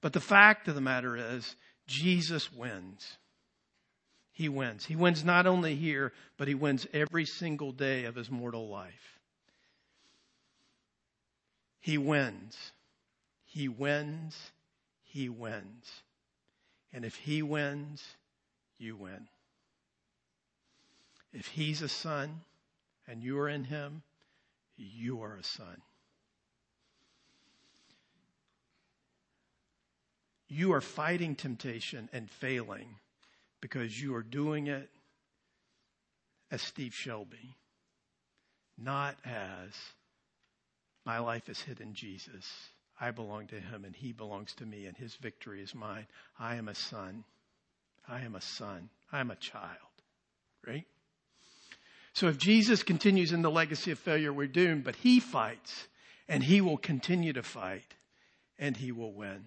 But 0.00 0.12
the 0.12 0.18
fact 0.18 0.66
of 0.66 0.74
the 0.74 0.80
matter 0.80 1.16
is, 1.16 1.54
Jesus 1.86 2.52
wins. 2.52 3.16
He 4.32 4.48
wins. 4.48 4.84
He 4.84 4.96
wins 4.96 5.24
not 5.24 5.46
only 5.46 5.76
here, 5.76 6.12
but 6.36 6.48
he 6.48 6.56
wins 6.56 6.84
every 6.92 7.24
single 7.24 7.70
day 7.70 8.06
of 8.06 8.16
his 8.16 8.28
mortal 8.28 8.68
life. 8.68 9.20
He 11.78 11.96
wins. 11.96 12.56
He 13.44 13.68
wins. 13.68 14.36
He 15.04 15.28
wins. 15.28 16.02
And 16.92 17.04
if 17.04 17.14
he 17.14 17.40
wins, 17.40 18.02
you 18.78 18.96
win. 18.96 19.28
If 21.32 21.46
he's 21.46 21.82
a 21.82 21.88
son 21.88 22.40
and 23.06 23.22
you 23.22 23.38
are 23.38 23.48
in 23.48 23.62
him, 23.62 24.02
you 24.76 25.22
are 25.22 25.36
a 25.36 25.44
son. 25.44 25.82
You 30.48 30.72
are 30.72 30.80
fighting 30.80 31.34
temptation 31.34 32.08
and 32.12 32.30
failing 32.30 32.96
because 33.60 34.00
you 34.00 34.14
are 34.14 34.22
doing 34.22 34.66
it 34.66 34.90
as 36.50 36.62
Steve 36.62 36.94
Shelby, 36.94 37.56
not 38.78 39.16
as 39.24 39.72
my 41.04 41.18
life 41.18 41.48
is 41.48 41.60
hid 41.60 41.80
in 41.80 41.94
Jesus. 41.94 42.48
I 43.00 43.10
belong 43.10 43.48
to 43.48 43.60
him 43.60 43.84
and 43.84 43.94
he 43.96 44.12
belongs 44.12 44.54
to 44.54 44.66
me 44.66 44.86
and 44.86 44.96
his 44.96 45.16
victory 45.16 45.62
is 45.62 45.74
mine. 45.74 46.06
I 46.38 46.56
am 46.56 46.68
a 46.68 46.74
son. 46.74 47.24
I 48.08 48.20
am 48.20 48.34
a 48.34 48.40
son. 48.40 48.90
I 49.10 49.20
am 49.20 49.30
a 49.30 49.36
child. 49.36 49.78
Right? 50.66 50.86
So 52.14 52.28
if 52.28 52.38
Jesus 52.38 52.84
continues 52.84 53.32
in 53.32 53.42
the 53.42 53.50
legacy 53.50 53.90
of 53.90 53.98
failure, 53.98 54.32
we're 54.32 54.46
doomed, 54.46 54.84
but 54.84 54.94
he 54.94 55.18
fights 55.18 55.88
and 56.28 56.44
he 56.44 56.60
will 56.60 56.76
continue 56.76 57.32
to 57.32 57.42
fight 57.42 57.94
and 58.56 58.76
he 58.76 58.92
will 58.92 59.12
win. 59.12 59.44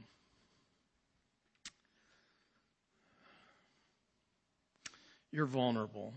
You're 5.31 5.45
vulnerable. 5.45 6.13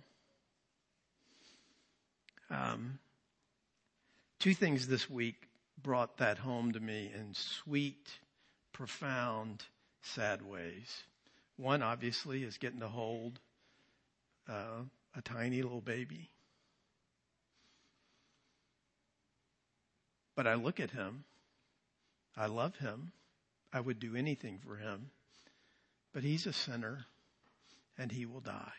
Um, 2.50 2.98
two 4.40 4.54
things 4.54 4.88
this 4.88 5.08
week 5.08 5.36
brought 5.80 6.16
that 6.18 6.38
home 6.38 6.72
to 6.72 6.80
me 6.80 7.12
in 7.14 7.32
sweet, 7.32 8.08
profound, 8.72 9.64
sad 10.02 10.42
ways. 10.42 11.04
One, 11.56 11.80
obviously, 11.82 12.42
is 12.42 12.58
getting 12.58 12.80
to 12.80 12.88
hold 12.88 13.38
uh, 14.48 14.82
a 15.16 15.22
tiny 15.22 15.62
little 15.62 15.80
baby. 15.80 16.28
But 20.40 20.46
I 20.46 20.54
look 20.54 20.80
at 20.80 20.92
him. 20.92 21.24
I 22.34 22.46
love 22.46 22.74
him. 22.76 23.12
I 23.74 23.80
would 23.80 24.00
do 24.00 24.16
anything 24.16 24.58
for 24.64 24.76
him. 24.76 25.10
But 26.14 26.22
he's 26.22 26.46
a 26.46 26.52
sinner 26.54 27.04
and 27.98 28.10
he 28.10 28.24
will 28.24 28.40
die. 28.40 28.72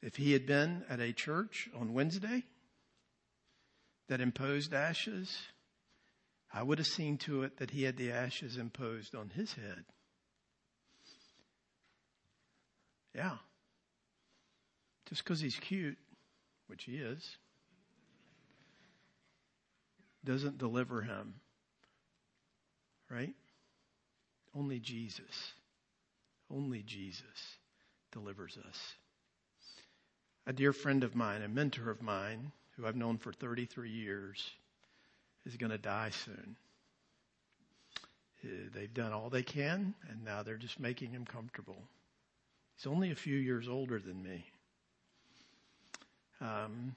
If 0.00 0.16
he 0.16 0.32
had 0.32 0.46
been 0.46 0.86
at 0.88 1.00
a 1.00 1.12
church 1.12 1.68
on 1.78 1.92
Wednesday 1.92 2.44
that 4.08 4.22
imposed 4.22 4.72
ashes, 4.72 5.36
I 6.50 6.62
would 6.62 6.78
have 6.78 6.86
seen 6.86 7.18
to 7.18 7.42
it 7.42 7.58
that 7.58 7.72
he 7.72 7.82
had 7.82 7.98
the 7.98 8.12
ashes 8.12 8.56
imposed 8.56 9.14
on 9.14 9.28
his 9.28 9.52
head. 9.52 9.84
Yeah. 13.14 13.36
Just 15.10 15.24
because 15.24 15.40
he's 15.40 15.56
cute, 15.56 15.98
which 16.68 16.84
he 16.84 16.96
is, 16.96 17.36
doesn't 20.24 20.58
deliver 20.58 21.02
him. 21.02 21.34
Right? 23.10 23.34
Only 24.54 24.78
Jesus. 24.78 25.52
Only 26.50 26.82
Jesus 26.82 27.56
delivers 28.12 28.58
us. 28.68 28.94
A 30.46 30.52
dear 30.52 30.72
friend 30.72 31.04
of 31.04 31.14
mine, 31.14 31.42
a 31.42 31.48
mentor 31.48 31.90
of 31.90 32.02
mine, 32.02 32.52
who 32.76 32.86
I've 32.86 32.96
known 32.96 33.18
for 33.18 33.32
33 33.32 33.90
years, 33.90 34.50
is 35.46 35.56
going 35.56 35.70
to 35.70 35.78
die 35.78 36.10
soon. 36.10 36.56
Uh, 38.44 38.48
they've 38.74 38.92
done 38.92 39.12
all 39.12 39.30
they 39.30 39.42
can, 39.42 39.94
and 40.10 40.24
now 40.24 40.42
they're 40.42 40.56
just 40.56 40.80
making 40.80 41.12
him 41.12 41.24
comfortable. 41.24 41.76
He's 42.76 42.86
only 42.86 43.12
a 43.12 43.16
few 43.16 43.36
years 43.36 43.68
older 43.68 44.00
than 44.00 44.22
me. 44.22 44.44
Um, 46.40 46.96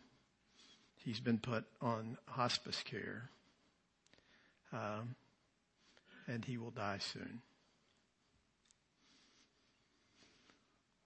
he's 1.05 1.19
been 1.21 1.37
put 1.37 1.63
on 1.81 2.17
hospice 2.27 2.83
care, 2.83 3.29
um, 4.73 5.15
and 6.27 6.43
he 6.43 6.57
will 6.57 6.71
die 6.71 6.99
soon. 6.99 7.41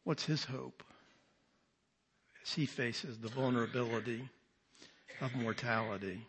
What's 0.04 0.26
his 0.26 0.46
hope? 0.46 0.84
as 2.50 2.54
he 2.54 2.66
faces 2.66 3.18
the 3.18 3.28
vulnerability 3.30 4.28
of 5.22 5.36
mortality. 5.36 6.26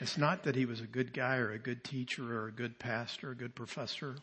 It's 0.00 0.18
not 0.18 0.44
that 0.44 0.54
he 0.54 0.66
was 0.66 0.80
a 0.80 0.86
good 0.86 1.14
guy 1.14 1.36
or 1.36 1.52
a 1.52 1.58
good 1.58 1.82
teacher 1.82 2.38
or 2.38 2.48
a 2.48 2.52
good 2.52 2.78
pastor, 2.78 3.30
a 3.30 3.34
good 3.34 3.54
professor. 3.54 4.16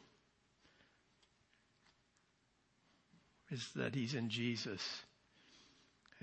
It's 3.50 3.72
that 3.72 3.96
he's 3.96 4.14
in 4.14 4.30
Jesus 4.30 4.82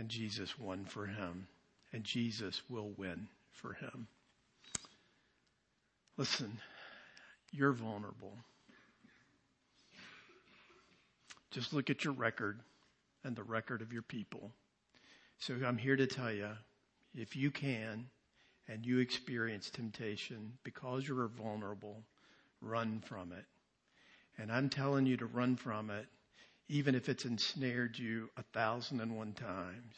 and 0.01 0.09
Jesus 0.09 0.59
won 0.59 0.87
for 0.87 1.05
him 1.05 1.47
and 1.93 2.03
Jesus 2.03 2.63
will 2.71 2.89
win 2.97 3.29
for 3.53 3.75
him. 3.75 4.07
Listen, 6.17 6.57
you're 7.53 7.75
vulnerable. 7.75 8.33
Just 11.51 11.75
look 11.75 11.91
at 11.91 12.03
your 12.03 12.15
record 12.15 12.61
and 13.25 13.37
the 13.37 13.43
record 13.43 13.83
of 13.83 13.93
your 13.93 14.01
people. 14.01 14.51
So 15.39 15.55
I'm 15.67 15.77
here 15.77 15.97
to 15.97 16.07
tell 16.07 16.33
you, 16.33 16.49
if 17.15 17.37
you 17.37 17.51
can 17.51 18.07
and 18.69 18.87
you 18.87 19.01
experience 19.01 19.69
temptation 19.69 20.55
because 20.65 21.07
you're 21.07 21.29
vulnerable, 21.29 22.03
run 22.63 23.03
from 23.05 23.33
it. 23.33 23.45
And 24.39 24.51
I'm 24.51 24.71
telling 24.71 25.05
you 25.05 25.19
to 25.19 25.27
run 25.27 25.57
from 25.57 25.91
it, 25.91 26.07
even 26.71 26.95
if 26.95 27.09
it's 27.09 27.25
ensnared 27.25 27.99
you 27.99 28.31
a 28.37 28.43
thousand 28.55 29.01
and 29.01 29.17
one 29.17 29.33
times. 29.33 29.95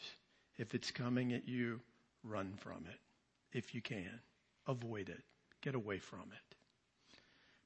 If 0.57 0.75
it's 0.75 0.91
coming 0.91 1.33
at 1.33 1.47
you, 1.47 1.79
run 2.23 2.53
from 2.57 2.85
it. 2.89 3.57
If 3.57 3.73
you 3.73 3.81
can, 3.81 4.19
avoid 4.67 5.09
it. 5.09 5.23
Get 5.61 5.75
away 5.75 5.99
from 5.99 6.19
it. 6.31 6.55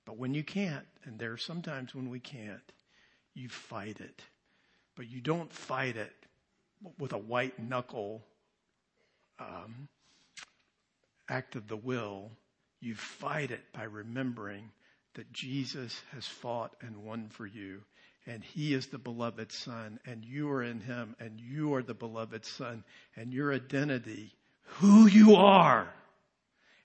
But 0.05 0.17
when 0.17 0.33
you 0.33 0.43
can't, 0.43 0.85
and 1.05 1.17
there 1.17 1.33
are 1.33 1.37
sometimes 1.37 1.95
when 1.95 2.09
we 2.09 2.19
can't, 2.19 2.71
you 3.33 3.49
fight 3.49 3.99
it 3.99 4.21
but 4.97 5.07
you 5.07 5.21
don't 5.21 5.53
fight 5.53 5.95
it 5.95 6.13
with 6.99 7.13
a 7.13 7.17
white 7.17 7.57
knuckle 7.59 8.23
um, 9.39 9.87
act 11.29 11.55
of 11.55 11.67
the 11.67 11.77
will. 11.77 12.31
You 12.81 12.95
fight 12.95 13.51
it 13.51 13.61
by 13.71 13.83
remembering 13.83 14.71
that 15.13 15.31
Jesus 15.31 16.01
has 16.13 16.25
fought 16.25 16.75
and 16.81 17.03
won 17.03 17.29
for 17.29 17.45
you 17.45 17.83
and 18.27 18.43
he 18.43 18.73
is 18.73 18.87
the 18.87 18.97
beloved 18.97 19.51
son 19.51 19.99
and 20.05 20.23
you 20.23 20.49
are 20.51 20.61
in 20.61 20.81
him 20.81 21.15
and 21.19 21.39
you 21.39 21.73
are 21.73 21.81
the 21.81 21.93
beloved 21.93 22.45
son 22.45 22.83
and 23.15 23.33
your 23.33 23.53
identity, 23.53 24.35
who 24.63 25.07
you 25.07 25.35
are 25.35 25.87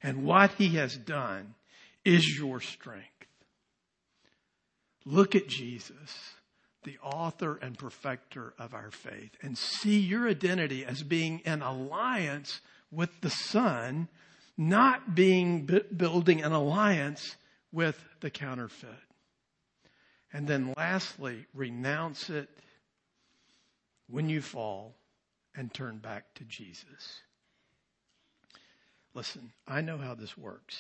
and 0.03 0.25
what 0.25 0.53
he 0.53 0.71
has 0.77 0.97
done 0.97 1.55
is 2.05 2.39
your 2.39 2.61
strength. 2.61 3.09
Look 5.05 5.35
at 5.35 5.49
Jesus. 5.49 6.35
the 6.85 6.99
author 7.03 7.59
and 7.63 7.79
perfecter 7.79 8.55
of 8.59 8.75
our 8.75 8.91
faith, 8.91 9.31
and 9.43 9.57
see 9.57 10.01
your 10.01 10.29
identity 10.29 10.85
as 10.85 11.03
being 11.03 11.41
in 11.45 11.63
alliance 11.63 12.61
with 12.91 13.11
the 13.21 13.31
Son, 13.31 14.09
not 14.57 15.15
being 15.15 15.69
building 15.97 16.43
an 16.43 16.53
alliance 16.53 17.37
with 17.71 18.03
the 18.21 18.31
counterfeit. 18.31 18.89
And 20.33 20.47
then 20.47 20.73
lastly, 20.77 21.47
renounce 21.55 22.31
it 22.31 22.49
when 24.09 24.29
you 24.29 24.41
fall 24.41 24.95
and 25.55 25.73
turn 25.73 25.99
back 25.99 26.35
to 26.35 26.45
Jesus. 26.45 27.21
Listen, 29.15 29.53
I 29.69 29.83
know 29.83 29.99
how 29.99 30.15
this 30.15 30.39
works. 30.39 30.77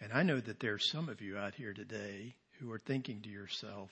And 0.00 0.12
I 0.12 0.22
know 0.22 0.40
that 0.40 0.60
there 0.60 0.74
are 0.74 0.78
some 0.78 1.08
of 1.08 1.20
you 1.20 1.38
out 1.38 1.54
here 1.54 1.72
today 1.72 2.34
who 2.58 2.72
are 2.72 2.78
thinking 2.78 3.20
to 3.22 3.28
yourself, 3.28 3.90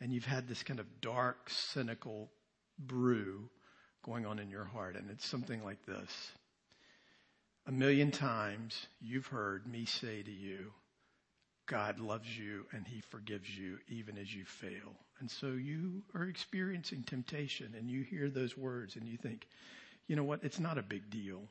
and 0.00 0.12
you've 0.12 0.24
had 0.24 0.46
this 0.46 0.62
kind 0.62 0.78
of 0.78 1.00
dark, 1.00 1.50
cynical 1.50 2.30
brew 2.78 3.48
going 4.04 4.26
on 4.26 4.38
in 4.38 4.50
your 4.50 4.64
heart, 4.64 4.96
and 4.96 5.10
it's 5.10 5.26
something 5.26 5.64
like 5.64 5.84
this. 5.86 6.32
A 7.66 7.72
million 7.72 8.12
times 8.12 8.86
you've 9.00 9.26
heard 9.26 9.66
me 9.66 9.84
say 9.84 10.22
to 10.22 10.30
you, 10.30 10.72
God 11.66 11.98
loves 11.98 12.28
you 12.36 12.64
and 12.72 12.86
he 12.86 13.00
forgives 13.10 13.48
you 13.48 13.78
even 13.88 14.18
as 14.18 14.32
you 14.32 14.44
fail. 14.44 14.94
And 15.20 15.30
so 15.30 15.48
you 15.48 16.02
are 16.14 16.24
experiencing 16.24 17.02
temptation 17.02 17.74
and 17.76 17.90
you 17.90 18.02
hear 18.02 18.30
those 18.30 18.56
words 18.56 18.96
and 18.96 19.06
you 19.06 19.16
think, 19.16 19.46
you 20.06 20.14
know 20.14 20.24
what? 20.24 20.44
It's 20.44 20.60
not 20.60 20.78
a 20.78 20.82
big 20.82 21.10
deal. 21.10 21.42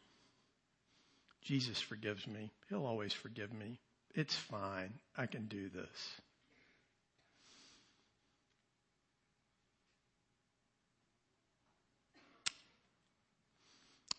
Jesus 1.42 1.80
forgives 1.82 2.26
me. 2.28 2.52
He'll 2.70 2.86
always 2.86 3.14
forgive 3.14 3.54
me. 3.54 3.78
It's 4.14 4.36
fine. 4.36 4.94
I 5.18 5.26
can 5.26 5.46
do 5.48 5.70
this. 5.70 6.22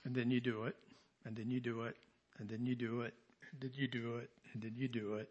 And 0.04 0.14
then 0.14 0.30
you 0.30 0.40
do 0.40 0.64
it, 0.64 0.76
and 1.24 1.34
then 1.34 1.50
you 1.50 1.58
do 1.58 1.82
it, 1.82 1.96
and 2.38 2.48
then 2.48 2.64
you 2.64 2.76
do 2.76 3.00
it, 3.00 3.12
and 3.50 3.60
then 3.60 3.72
you 3.74 3.88
do 3.88 4.18
it, 4.18 4.30
and 4.52 4.62
then 4.62 4.74
you 4.76 4.86
do 4.86 5.14
it. 5.14 5.28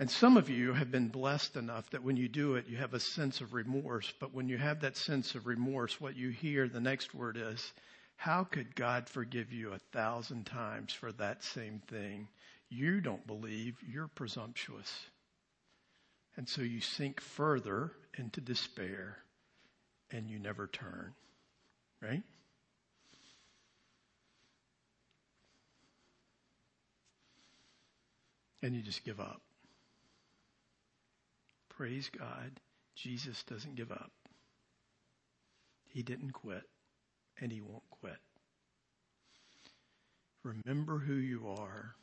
And 0.00 0.10
some 0.10 0.38
of 0.38 0.48
you 0.48 0.72
have 0.72 0.90
been 0.90 1.08
blessed 1.08 1.56
enough 1.56 1.90
that 1.90 2.02
when 2.02 2.16
you 2.16 2.26
do 2.26 2.54
it, 2.54 2.66
you 2.66 2.78
have 2.78 2.94
a 2.94 3.00
sense 3.00 3.42
of 3.42 3.52
remorse. 3.52 4.10
But 4.18 4.32
when 4.32 4.48
you 4.48 4.56
have 4.56 4.80
that 4.80 4.96
sense 4.96 5.34
of 5.34 5.46
remorse, 5.46 6.00
what 6.00 6.16
you 6.16 6.30
hear, 6.30 6.68
the 6.68 6.80
next 6.80 7.14
word 7.14 7.36
is, 7.36 7.74
how 8.16 8.44
could 8.44 8.74
God 8.74 9.10
forgive 9.10 9.52
you 9.52 9.74
a 9.74 9.78
thousand 9.92 10.46
times 10.46 10.94
for 10.94 11.12
that 11.12 11.44
same 11.44 11.82
thing? 11.88 12.28
You 12.70 13.02
don't 13.02 13.26
believe, 13.26 13.76
you're 13.86 14.08
presumptuous. 14.08 14.90
And 16.38 16.48
so 16.48 16.62
you 16.62 16.80
sink 16.80 17.20
further 17.20 17.92
into 18.16 18.40
despair 18.40 19.18
and 20.10 20.30
you 20.30 20.38
never 20.38 20.66
turn, 20.66 21.12
right? 22.00 22.22
And 28.62 28.74
you 28.74 28.80
just 28.80 29.04
give 29.04 29.20
up. 29.20 29.42
Praise 31.80 32.10
God, 32.18 32.60
Jesus 32.94 33.42
doesn't 33.44 33.74
give 33.74 33.90
up. 33.90 34.10
He 35.88 36.02
didn't 36.02 36.32
quit 36.32 36.64
and 37.40 37.50
he 37.50 37.62
won't 37.62 37.88
quit. 37.88 38.18
Remember 40.42 40.98
who 40.98 41.14
you 41.14 41.48
are 41.56 41.94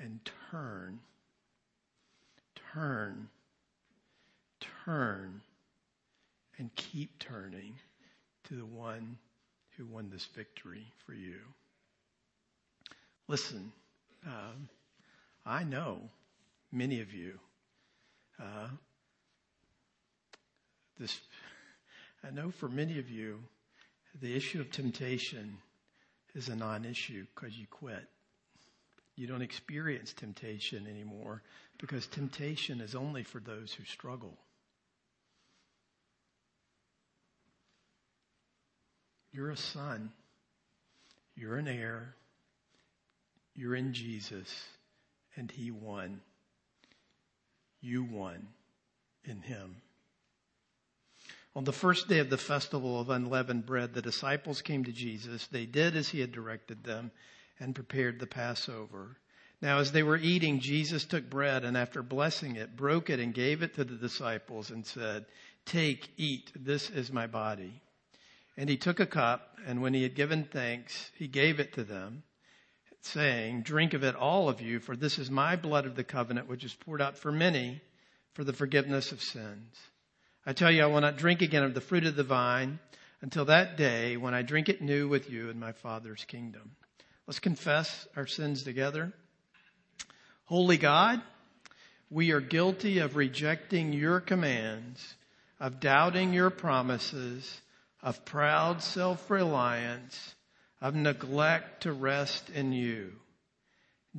and 0.00 0.20
turn, 0.50 1.00
turn, 2.72 3.28
turn, 4.86 5.42
and 6.56 6.74
keep 6.74 7.18
turning 7.18 7.74
to 8.44 8.54
the 8.54 8.64
one 8.64 9.18
who 9.76 9.84
won 9.84 10.08
this 10.10 10.24
victory 10.34 10.86
for 11.04 11.12
you. 11.12 11.40
Listen, 13.28 13.70
um, 14.26 14.66
I 15.44 15.62
know 15.62 15.98
many 16.72 17.02
of 17.02 17.12
you. 17.12 17.38
Uh, 18.40 18.68
this, 20.98 21.18
I 22.22 22.30
know 22.30 22.50
for 22.50 22.68
many 22.68 22.98
of 22.98 23.10
you, 23.10 23.40
the 24.20 24.34
issue 24.34 24.60
of 24.60 24.70
temptation 24.70 25.58
is 26.34 26.48
a 26.48 26.56
non-issue 26.56 27.26
because 27.34 27.56
you 27.56 27.66
quit. 27.70 28.08
You 29.16 29.26
don't 29.26 29.42
experience 29.42 30.12
temptation 30.12 30.86
anymore 30.88 31.42
because 31.78 32.06
temptation 32.06 32.80
is 32.80 32.94
only 32.94 33.22
for 33.22 33.40
those 33.40 33.72
who 33.72 33.84
struggle. 33.84 34.36
You're 39.32 39.50
a 39.50 39.56
son. 39.56 40.12
You're 41.36 41.56
an 41.56 41.68
heir. 41.68 42.14
You're 43.56 43.74
in 43.74 43.92
Jesus, 43.92 44.48
and 45.36 45.50
He 45.50 45.70
won. 45.70 46.20
You 47.80 48.04
won 48.04 48.48
in 49.24 49.40
Him. 49.40 49.76
On 51.56 51.62
the 51.62 51.72
first 51.72 52.08
day 52.08 52.18
of 52.18 52.30
the 52.30 52.38
festival 52.38 53.00
of 53.00 53.10
unleavened 53.10 53.64
bread, 53.64 53.94
the 53.94 54.02
disciples 54.02 54.60
came 54.60 54.84
to 54.84 54.92
Jesus. 54.92 55.46
They 55.46 55.66
did 55.66 55.94
as 55.94 56.08
he 56.08 56.18
had 56.18 56.32
directed 56.32 56.82
them 56.82 57.12
and 57.60 57.76
prepared 57.76 58.18
the 58.18 58.26
Passover. 58.26 59.16
Now, 59.62 59.78
as 59.78 59.92
they 59.92 60.02
were 60.02 60.16
eating, 60.16 60.58
Jesus 60.58 61.04
took 61.04 61.30
bread 61.30 61.64
and 61.64 61.76
after 61.76 62.02
blessing 62.02 62.56
it, 62.56 62.76
broke 62.76 63.08
it 63.08 63.20
and 63.20 63.32
gave 63.32 63.62
it 63.62 63.74
to 63.74 63.84
the 63.84 63.94
disciples 63.94 64.70
and 64.70 64.84
said, 64.84 65.26
Take, 65.64 66.10
eat, 66.16 66.50
this 66.56 66.90
is 66.90 67.12
my 67.12 67.28
body. 67.28 67.80
And 68.56 68.68
he 68.68 68.76
took 68.76 68.98
a 68.98 69.06
cup, 69.06 69.58
and 69.64 69.80
when 69.80 69.94
he 69.94 70.02
had 70.02 70.14
given 70.14 70.44
thanks, 70.44 71.10
he 71.16 71.28
gave 71.28 71.60
it 71.60 71.72
to 71.74 71.84
them, 71.84 72.24
saying, 73.00 73.62
Drink 73.62 73.94
of 73.94 74.02
it, 74.02 74.16
all 74.16 74.48
of 74.48 74.60
you, 74.60 74.80
for 74.80 74.96
this 74.96 75.18
is 75.18 75.30
my 75.30 75.56
blood 75.56 75.86
of 75.86 75.94
the 75.94 76.04
covenant, 76.04 76.48
which 76.48 76.64
is 76.64 76.74
poured 76.74 77.00
out 77.00 77.16
for 77.16 77.32
many 77.32 77.80
for 78.34 78.44
the 78.44 78.52
forgiveness 78.52 79.12
of 79.12 79.22
sins. 79.22 79.76
I 80.46 80.52
tell 80.52 80.70
you, 80.70 80.82
I 80.82 80.86
will 80.86 81.00
not 81.00 81.16
drink 81.16 81.40
again 81.40 81.62
of 81.62 81.72
the 81.72 81.80
fruit 81.80 82.04
of 82.04 82.16
the 82.16 82.22
vine 82.22 82.78
until 83.22 83.46
that 83.46 83.78
day 83.78 84.18
when 84.18 84.34
I 84.34 84.42
drink 84.42 84.68
it 84.68 84.82
new 84.82 85.08
with 85.08 85.30
you 85.30 85.48
in 85.48 85.58
my 85.58 85.72
Father's 85.72 86.24
kingdom. 86.26 86.72
Let's 87.26 87.38
confess 87.38 88.06
our 88.14 88.26
sins 88.26 88.62
together. 88.62 89.14
Holy 90.44 90.76
God, 90.76 91.22
we 92.10 92.32
are 92.32 92.40
guilty 92.40 92.98
of 92.98 93.16
rejecting 93.16 93.94
your 93.94 94.20
commands, 94.20 95.14
of 95.58 95.80
doubting 95.80 96.34
your 96.34 96.50
promises, 96.50 97.62
of 98.02 98.26
proud 98.26 98.82
self-reliance, 98.82 100.34
of 100.82 100.94
neglect 100.94 101.84
to 101.84 101.92
rest 101.92 102.50
in 102.50 102.72
you. 102.72 103.12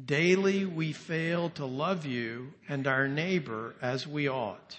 Daily 0.04 0.66
we 0.66 0.92
fail 0.92 1.52
to 1.52 1.66
love 1.68 2.08
you 2.08 2.54
and 2.68 2.88
our 2.88 3.08
neighbor 3.08 3.76
as 3.80 4.08
we 4.08 4.28
ought 4.28 4.76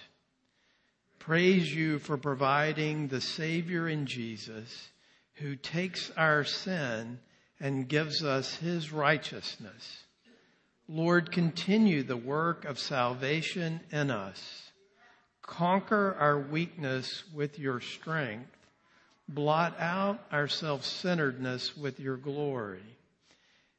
praise 1.27 1.75
you 1.75 1.99
for 1.99 2.15
providing 2.15 3.09
the 3.09 3.19
Savior 3.19 3.89
in 3.89 4.05
Jesus 4.05 4.87
who 5.33 5.57
takes 5.57 6.09
our 6.15 6.45
sin 6.45 7.19
and 7.59 7.89
gives 7.89 8.23
us 8.23 8.55
his 8.55 8.93
righteousness. 8.93 10.05
Lord, 10.87 11.33
continue 11.33 12.03
the 12.03 12.15
work 12.15 12.63
of 12.63 12.79
salvation 12.79 13.81
in 13.91 14.09
us. 14.09 14.71
Conquer 15.41 16.15
our 16.17 16.39
weakness 16.39 17.25
with 17.35 17.59
your 17.59 17.81
strength. 17.81 18.55
Blot 19.27 19.77
out 19.81 20.21
our 20.31 20.47
self-centeredness 20.47 21.75
with 21.75 21.99
your 21.99 22.15
glory. 22.15 22.95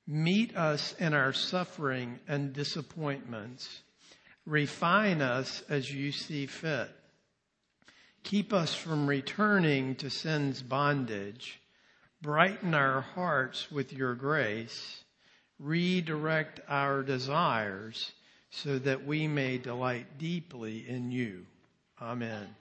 Meet 0.07 0.55
us 0.55 0.95
in 0.99 1.15
our 1.15 1.33
suffering 1.33 2.19
and 2.29 2.53
disappointments. 2.53 3.81
Refine 4.45 5.23
us 5.23 5.63
as 5.71 5.91
you 5.91 6.13
see 6.13 6.45
fit. 6.45 6.91
Keep 8.29 8.53
us 8.53 8.75
from 8.75 9.07
returning 9.07 9.95
to 9.95 10.11
sin's 10.11 10.61
bondage. 10.61 11.59
Brighten 12.21 12.75
our 12.75 13.01
hearts 13.01 13.73
with 13.73 13.91
your 13.91 14.15
grace. 14.15 15.03
Redirect 15.59 16.61
our 16.69 17.03
desires 17.03 18.13
so 18.51 18.79
that 18.81 19.07
we 19.07 19.27
may 19.27 19.57
delight 19.57 20.19
deeply 20.19 20.87
in 20.87 21.11
you. 21.11 21.47
Amen. 22.03 22.55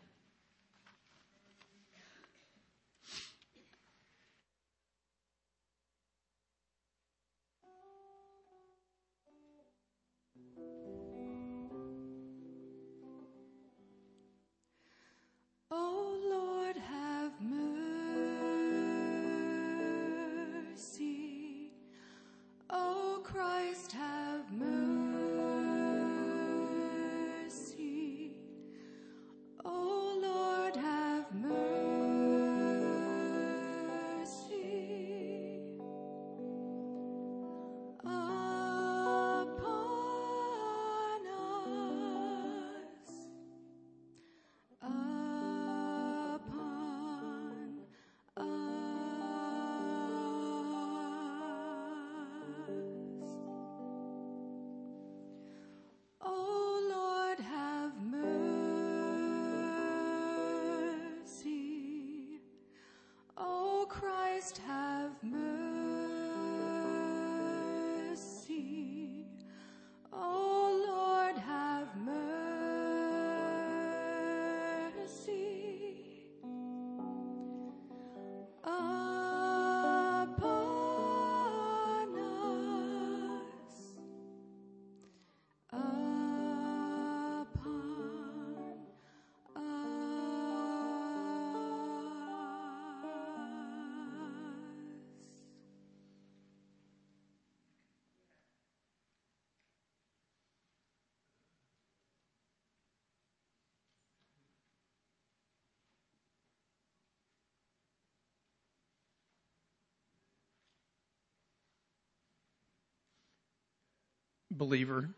Believer. 114.58 115.10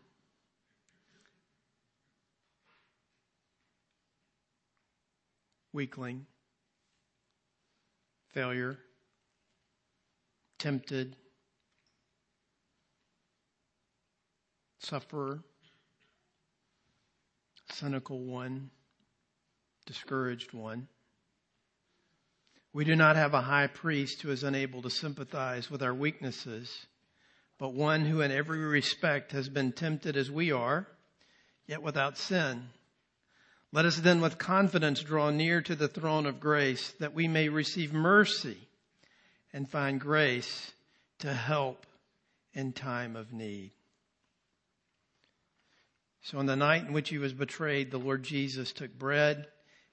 Weakling, 5.72 6.26
failure, 8.34 8.76
tempted, 10.58 11.14
sufferer, 14.80 15.40
cynical 17.72 18.18
one, 18.18 18.70
discouraged 19.86 20.52
one. 20.52 20.88
We 22.72 22.84
do 22.84 22.96
not 22.96 23.16
have 23.16 23.34
a 23.34 23.40
high 23.40 23.68
priest 23.68 24.22
who 24.22 24.30
is 24.30 24.44
unable 24.44 24.82
to 24.82 24.90
sympathize 24.90 25.70
with 25.70 25.82
our 25.82 25.94
weaknesses, 25.94 26.86
but 27.60 27.74
one 27.74 28.06
who 28.06 28.22
in 28.22 28.32
every 28.32 28.58
respect 28.58 29.32
has 29.32 29.50
been 29.50 29.70
tempted 29.70 30.16
as 30.16 30.30
we 30.30 30.50
are, 30.50 30.86
yet 31.66 31.82
without 31.82 32.16
sin. 32.16 32.62
Let 33.70 33.84
us 33.84 33.98
then 33.98 34.22
with 34.22 34.38
confidence 34.38 35.02
draw 35.02 35.28
near 35.28 35.60
to 35.60 35.76
the 35.76 35.86
throne 35.86 36.24
of 36.24 36.40
grace 36.40 36.94
that 37.00 37.14
we 37.14 37.28
may 37.28 37.50
receive 37.50 37.92
mercy 37.92 38.56
and 39.52 39.68
find 39.68 40.00
grace 40.00 40.72
to 41.18 41.32
help 41.32 41.84
in 42.54 42.72
time 42.72 43.14
of 43.14 43.30
need. 43.30 43.72
So 46.22 46.38
on 46.38 46.46
the 46.46 46.56
night 46.56 46.86
in 46.86 46.94
which 46.94 47.10
he 47.10 47.18
was 47.18 47.34
betrayed, 47.34 47.90
the 47.90 47.98
Lord 47.98 48.22
Jesus 48.22 48.72
took 48.72 48.98
bread 48.98 49.46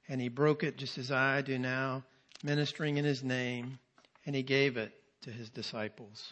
and 0.07 0.21
he 0.21 0.29
broke 0.29 0.63
it 0.63 0.77
just 0.77 0.97
as 0.97 1.11
I 1.11 1.41
do 1.41 1.59
now, 1.59 2.05
ministering 2.43 2.95
in 2.95 3.03
his 3.03 3.23
name, 3.23 3.77
and 4.25 4.33
he 4.33 4.41
gave 4.41 4.77
it 4.77 4.93
to 5.23 5.31
his 5.31 5.49
disciples. 5.49 6.31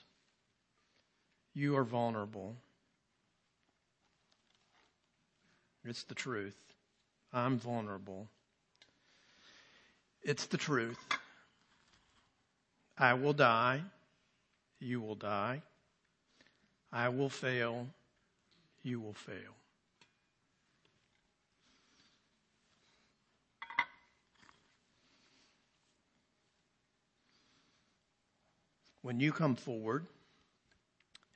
You 1.55 1.77
are 1.77 1.83
vulnerable. 1.83 2.55
It's 5.83 6.03
the 6.03 6.13
truth. 6.13 6.57
I'm 7.33 7.57
vulnerable. 7.57 8.27
It's 10.21 10.45
the 10.45 10.57
truth. 10.57 10.99
I 12.97 13.13
will 13.13 13.33
die. 13.33 13.81
You 14.79 15.01
will 15.01 15.15
die. 15.15 15.63
I 16.91 17.09
will 17.09 17.29
fail. 17.29 17.87
You 18.83 18.99
will 18.99 19.13
fail. 19.13 19.55
when 29.05 29.19
you 29.19 29.31
come 29.31 29.55
forward 29.55 30.07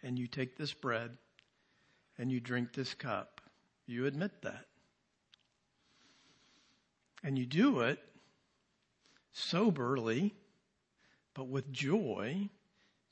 and 0.04 0.18
you 0.18 0.28
take 0.28 0.58
this 0.58 0.74
bread 0.74 1.12
and 2.18 2.32
you 2.32 2.40
drink 2.40 2.74
this 2.74 2.94
cup, 2.94 3.42
you 3.86 4.06
admit 4.06 4.42
that. 4.44 4.66
And 7.24 7.38
you 7.38 7.46
do 7.46 7.82
it 7.82 8.00
soberly, 9.32 10.34
but 11.34 11.48
with 11.48 11.72
joy, 11.72 12.50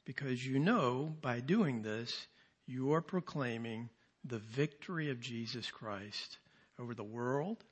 because 0.05 0.45
you 0.45 0.59
know 0.59 1.13
by 1.21 1.39
doing 1.39 1.81
this, 1.81 2.27
you 2.65 2.93
are 2.93 3.01
proclaiming 3.01 3.89
the 4.23 4.39
victory 4.39 5.09
of 5.09 5.19
Jesus 5.19 5.69
Christ 5.71 6.37
over 6.79 6.93
the 6.93 7.03
world, 7.03 7.63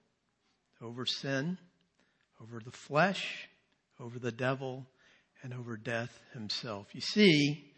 over 0.81 1.05
sin, 1.05 1.57
over 2.41 2.59
the 2.63 2.71
flesh, 2.71 3.49
over 3.99 4.19
the 4.19 4.31
devil, 4.31 4.85
and 5.43 5.53
over 5.53 5.77
death 5.77 6.19
himself. 6.33 6.87
You 6.93 7.01
see, 7.01 7.71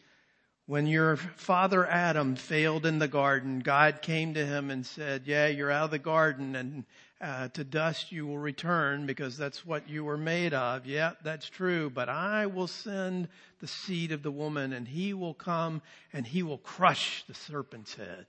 when 0.68 0.86
your 0.86 1.16
father 1.16 1.88
Adam 1.88 2.36
failed 2.36 2.86
in 2.86 3.00
the 3.00 3.08
garden, 3.08 3.60
God 3.60 4.02
came 4.02 4.34
to 4.34 4.46
him 4.46 4.70
and 4.70 4.86
said, 4.86 5.24
yeah, 5.26 5.48
you're 5.48 5.72
out 5.72 5.86
of 5.86 5.92
the 5.92 6.00
garden 6.00 6.56
and 6.58 6.84
uh, 7.22 7.48
to 7.48 7.64
dust 7.64 8.12
you 8.12 8.28
will 8.28 8.38
return 8.38 9.06
because 9.06 9.38
that's 9.38 9.66
what 9.66 9.90
you 9.90 10.04
were 10.04 10.18
made 10.18 10.54
of. 10.54 10.86
Yeah, 10.86 11.14
that's 11.24 11.50
true. 11.50 11.90
But 11.90 12.10
I 12.10 12.48
will 12.48 12.68
send 12.68 13.30
the 13.60 13.68
seed 13.68 14.12
of 14.12 14.24
the 14.24 14.32
woman 14.32 14.74
and 14.74 14.86
he 14.86 15.14
will 15.14 15.34
come 15.34 15.82
and 16.12 16.28
he 16.28 16.44
will 16.44 16.60
crush 16.60 17.24
the 17.28 17.34
serpent's 17.34 17.96
head. 17.96 18.26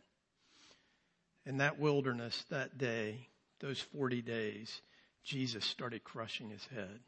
In 1.44 1.58
that 1.58 1.80
wilderness 1.80 2.44
that 2.50 2.78
day, 2.78 3.28
those 3.60 3.80
40 3.80 4.22
days, 4.22 4.80
Jesus 5.24 5.64
started 5.64 6.04
crushing 6.04 6.50
his 6.50 6.64
head. 6.66 7.00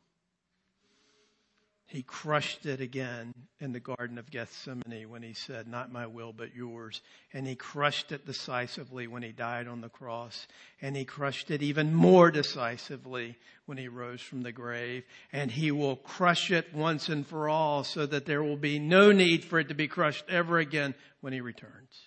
He 1.91 2.05
crushed 2.05 2.67
it 2.67 2.81
again 2.81 3.35
in 3.59 3.73
the 3.73 3.81
Garden 3.81 4.17
of 4.17 4.31
Gethsemane 4.31 5.11
when 5.11 5.25
he 5.25 5.35
said, 5.35 5.67
Not 5.67 5.91
my 5.91 6.07
will, 6.07 6.33
but 6.33 6.55
yours. 6.55 7.03
And 7.33 7.45
he 7.45 7.57
crushed 7.57 8.13
it 8.13 8.25
decisively 8.25 9.09
when 9.09 9.25
he 9.25 9.33
died 9.33 9.67
on 9.67 9.81
the 9.81 9.89
cross. 9.89 10.47
And 10.81 10.97
he 10.97 11.05
crushed 11.05 11.51
it 11.51 11.65
even 11.65 11.93
more 11.93 12.31
decisively 12.31 13.37
when 13.67 13.77
he 13.77 13.89
rose 13.89 14.21
from 14.21 14.43
the 14.43 14.53
grave. 14.53 15.03
And 15.33 15.51
he 15.51 15.73
will 15.73 15.97
crush 15.97 16.53
it 16.53 16.73
once 16.73 17.09
and 17.09 17.27
for 17.27 17.49
all 17.49 17.83
so 17.83 18.07
that 18.07 18.25
there 18.25 18.43
will 18.45 18.57
be 18.57 18.79
no 18.79 19.11
need 19.11 19.43
for 19.43 19.59
it 19.59 19.67
to 19.69 19.75
be 19.75 19.89
crushed 19.89 20.25
ever 20.29 20.61
again 20.61 20.95
when 21.23 21.33
he 21.33 21.41
returns. 21.41 21.99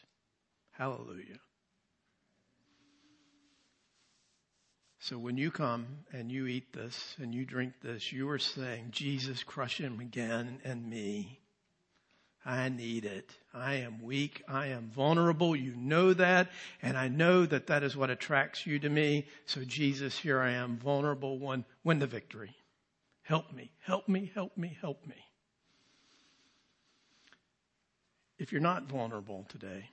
Hallelujah. 0.71 1.39
So 5.03 5.17
when 5.17 5.35
you 5.35 5.51
come 5.51 5.85
and 6.13 6.31
you 6.31 6.47
eat 6.47 6.71
this 6.71 7.17
and 7.19 7.35
you 7.35 7.43
drink 7.43 7.73
this, 7.81 8.13
you 8.13 8.29
are 8.29 8.39
saying, 8.39 8.87
Jesus, 8.91 9.43
crush 9.43 9.77
him 9.77 9.99
again 9.99 10.61
and 10.63 10.89
me. 10.89 11.41
I 12.45 12.69
need 12.69 13.03
it. 13.03 13.29
I 13.53 13.75
am 13.75 14.01
weak. 14.01 14.43
I 14.47 14.67
am 14.67 14.91
vulnerable. 14.95 15.57
You 15.57 15.75
know 15.75 16.13
that. 16.13 16.51
And 16.81 16.97
I 16.97 17.09
know 17.09 17.45
that 17.45 17.67
that 17.67 17.83
is 17.83 17.97
what 17.97 18.11
attracts 18.11 18.65
you 18.65 18.79
to 18.79 18.87
me. 18.87 19.27
So 19.45 19.65
Jesus, 19.65 20.17
here 20.17 20.39
I 20.39 20.51
am, 20.51 20.77
vulnerable 20.77 21.37
one. 21.37 21.65
Win 21.83 21.99
the 21.99 22.07
victory. 22.07 22.55
Help 23.23 23.51
me. 23.51 23.71
Help 23.81 24.07
me. 24.07 24.31
Help 24.33 24.57
me. 24.57 24.77
Help 24.79 25.05
me. 25.05 25.17
If 28.39 28.53
you're 28.53 28.61
not 28.61 28.83
vulnerable 28.83 29.45
today, 29.49 29.89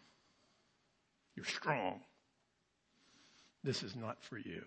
you're 1.35 1.45
strong. 1.45 2.01
This 3.65 3.83
is 3.83 3.97
not 3.97 4.23
for 4.23 4.39
you. 4.39 4.63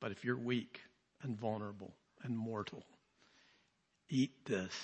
But 0.00 0.12
if 0.12 0.24
you're 0.24 0.36
weak 0.36 0.80
and 1.22 1.38
vulnerable 1.38 1.94
and 2.22 2.36
mortal, 2.36 2.84
eat 4.08 4.44
this, 4.44 4.74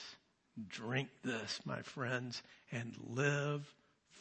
drink 0.69 1.09
this, 1.23 1.61
my 1.65 1.83
friends, 1.83 2.43
and 2.71 2.97
live 3.11 3.73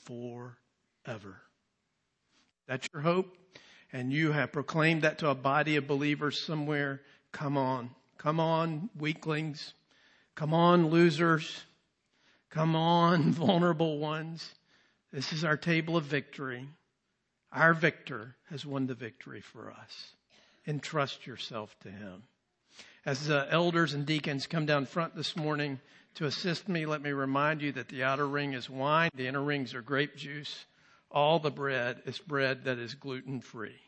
forever. 0.05 1.41
That's 2.67 2.87
your 2.93 3.01
hope. 3.01 3.37
And 3.93 4.13
you 4.13 4.31
have 4.31 4.53
proclaimed 4.53 5.01
that 5.01 5.17
to 5.19 5.29
a 5.29 5.35
body 5.35 5.75
of 5.75 5.87
believers 5.87 6.39
somewhere. 6.39 7.01
Come 7.31 7.57
on. 7.57 7.91
Come 8.17 8.39
on, 8.39 8.89
weaklings. 8.97 9.73
Come 10.35 10.53
on, 10.53 10.87
losers. 10.87 11.63
Come 12.49 12.75
on, 12.75 13.31
vulnerable 13.31 13.97
ones. 13.97 14.53
This 15.11 15.33
is 15.33 15.43
our 15.43 15.57
table 15.57 15.97
of 15.97 16.05
victory. 16.05 16.67
Our 17.51 17.73
victor 17.73 18.35
has 18.49 18.65
won 18.65 18.87
the 18.87 18.93
victory 18.93 19.41
for 19.41 19.71
us 19.71 20.13
entrust 20.67 21.25
yourself 21.27 21.75
to 21.81 21.91
Him. 21.91 22.23
As 23.05 23.27
the 23.27 23.47
elders 23.49 23.93
and 23.93 24.05
deacons 24.05 24.47
come 24.47 24.65
down 24.65 24.85
front 24.85 25.15
this 25.15 25.35
morning 25.35 25.79
to 26.15 26.25
assist 26.25 26.69
me, 26.69 26.85
let 26.85 27.01
me 27.01 27.11
remind 27.11 27.61
you 27.61 27.71
that 27.73 27.87
the 27.87 28.03
outer 28.03 28.27
ring 28.27 28.53
is 28.53 28.69
wine, 28.69 29.09
the 29.15 29.27
inner 29.27 29.41
rings 29.41 29.73
are 29.73 29.81
grape 29.81 30.15
juice. 30.15 30.65
All 31.09 31.39
the 31.39 31.51
bread 31.51 32.01
is 32.05 32.19
bread 32.19 32.65
that 32.65 32.77
is 32.77 32.93
gluten 32.93 33.41
free. 33.41 33.79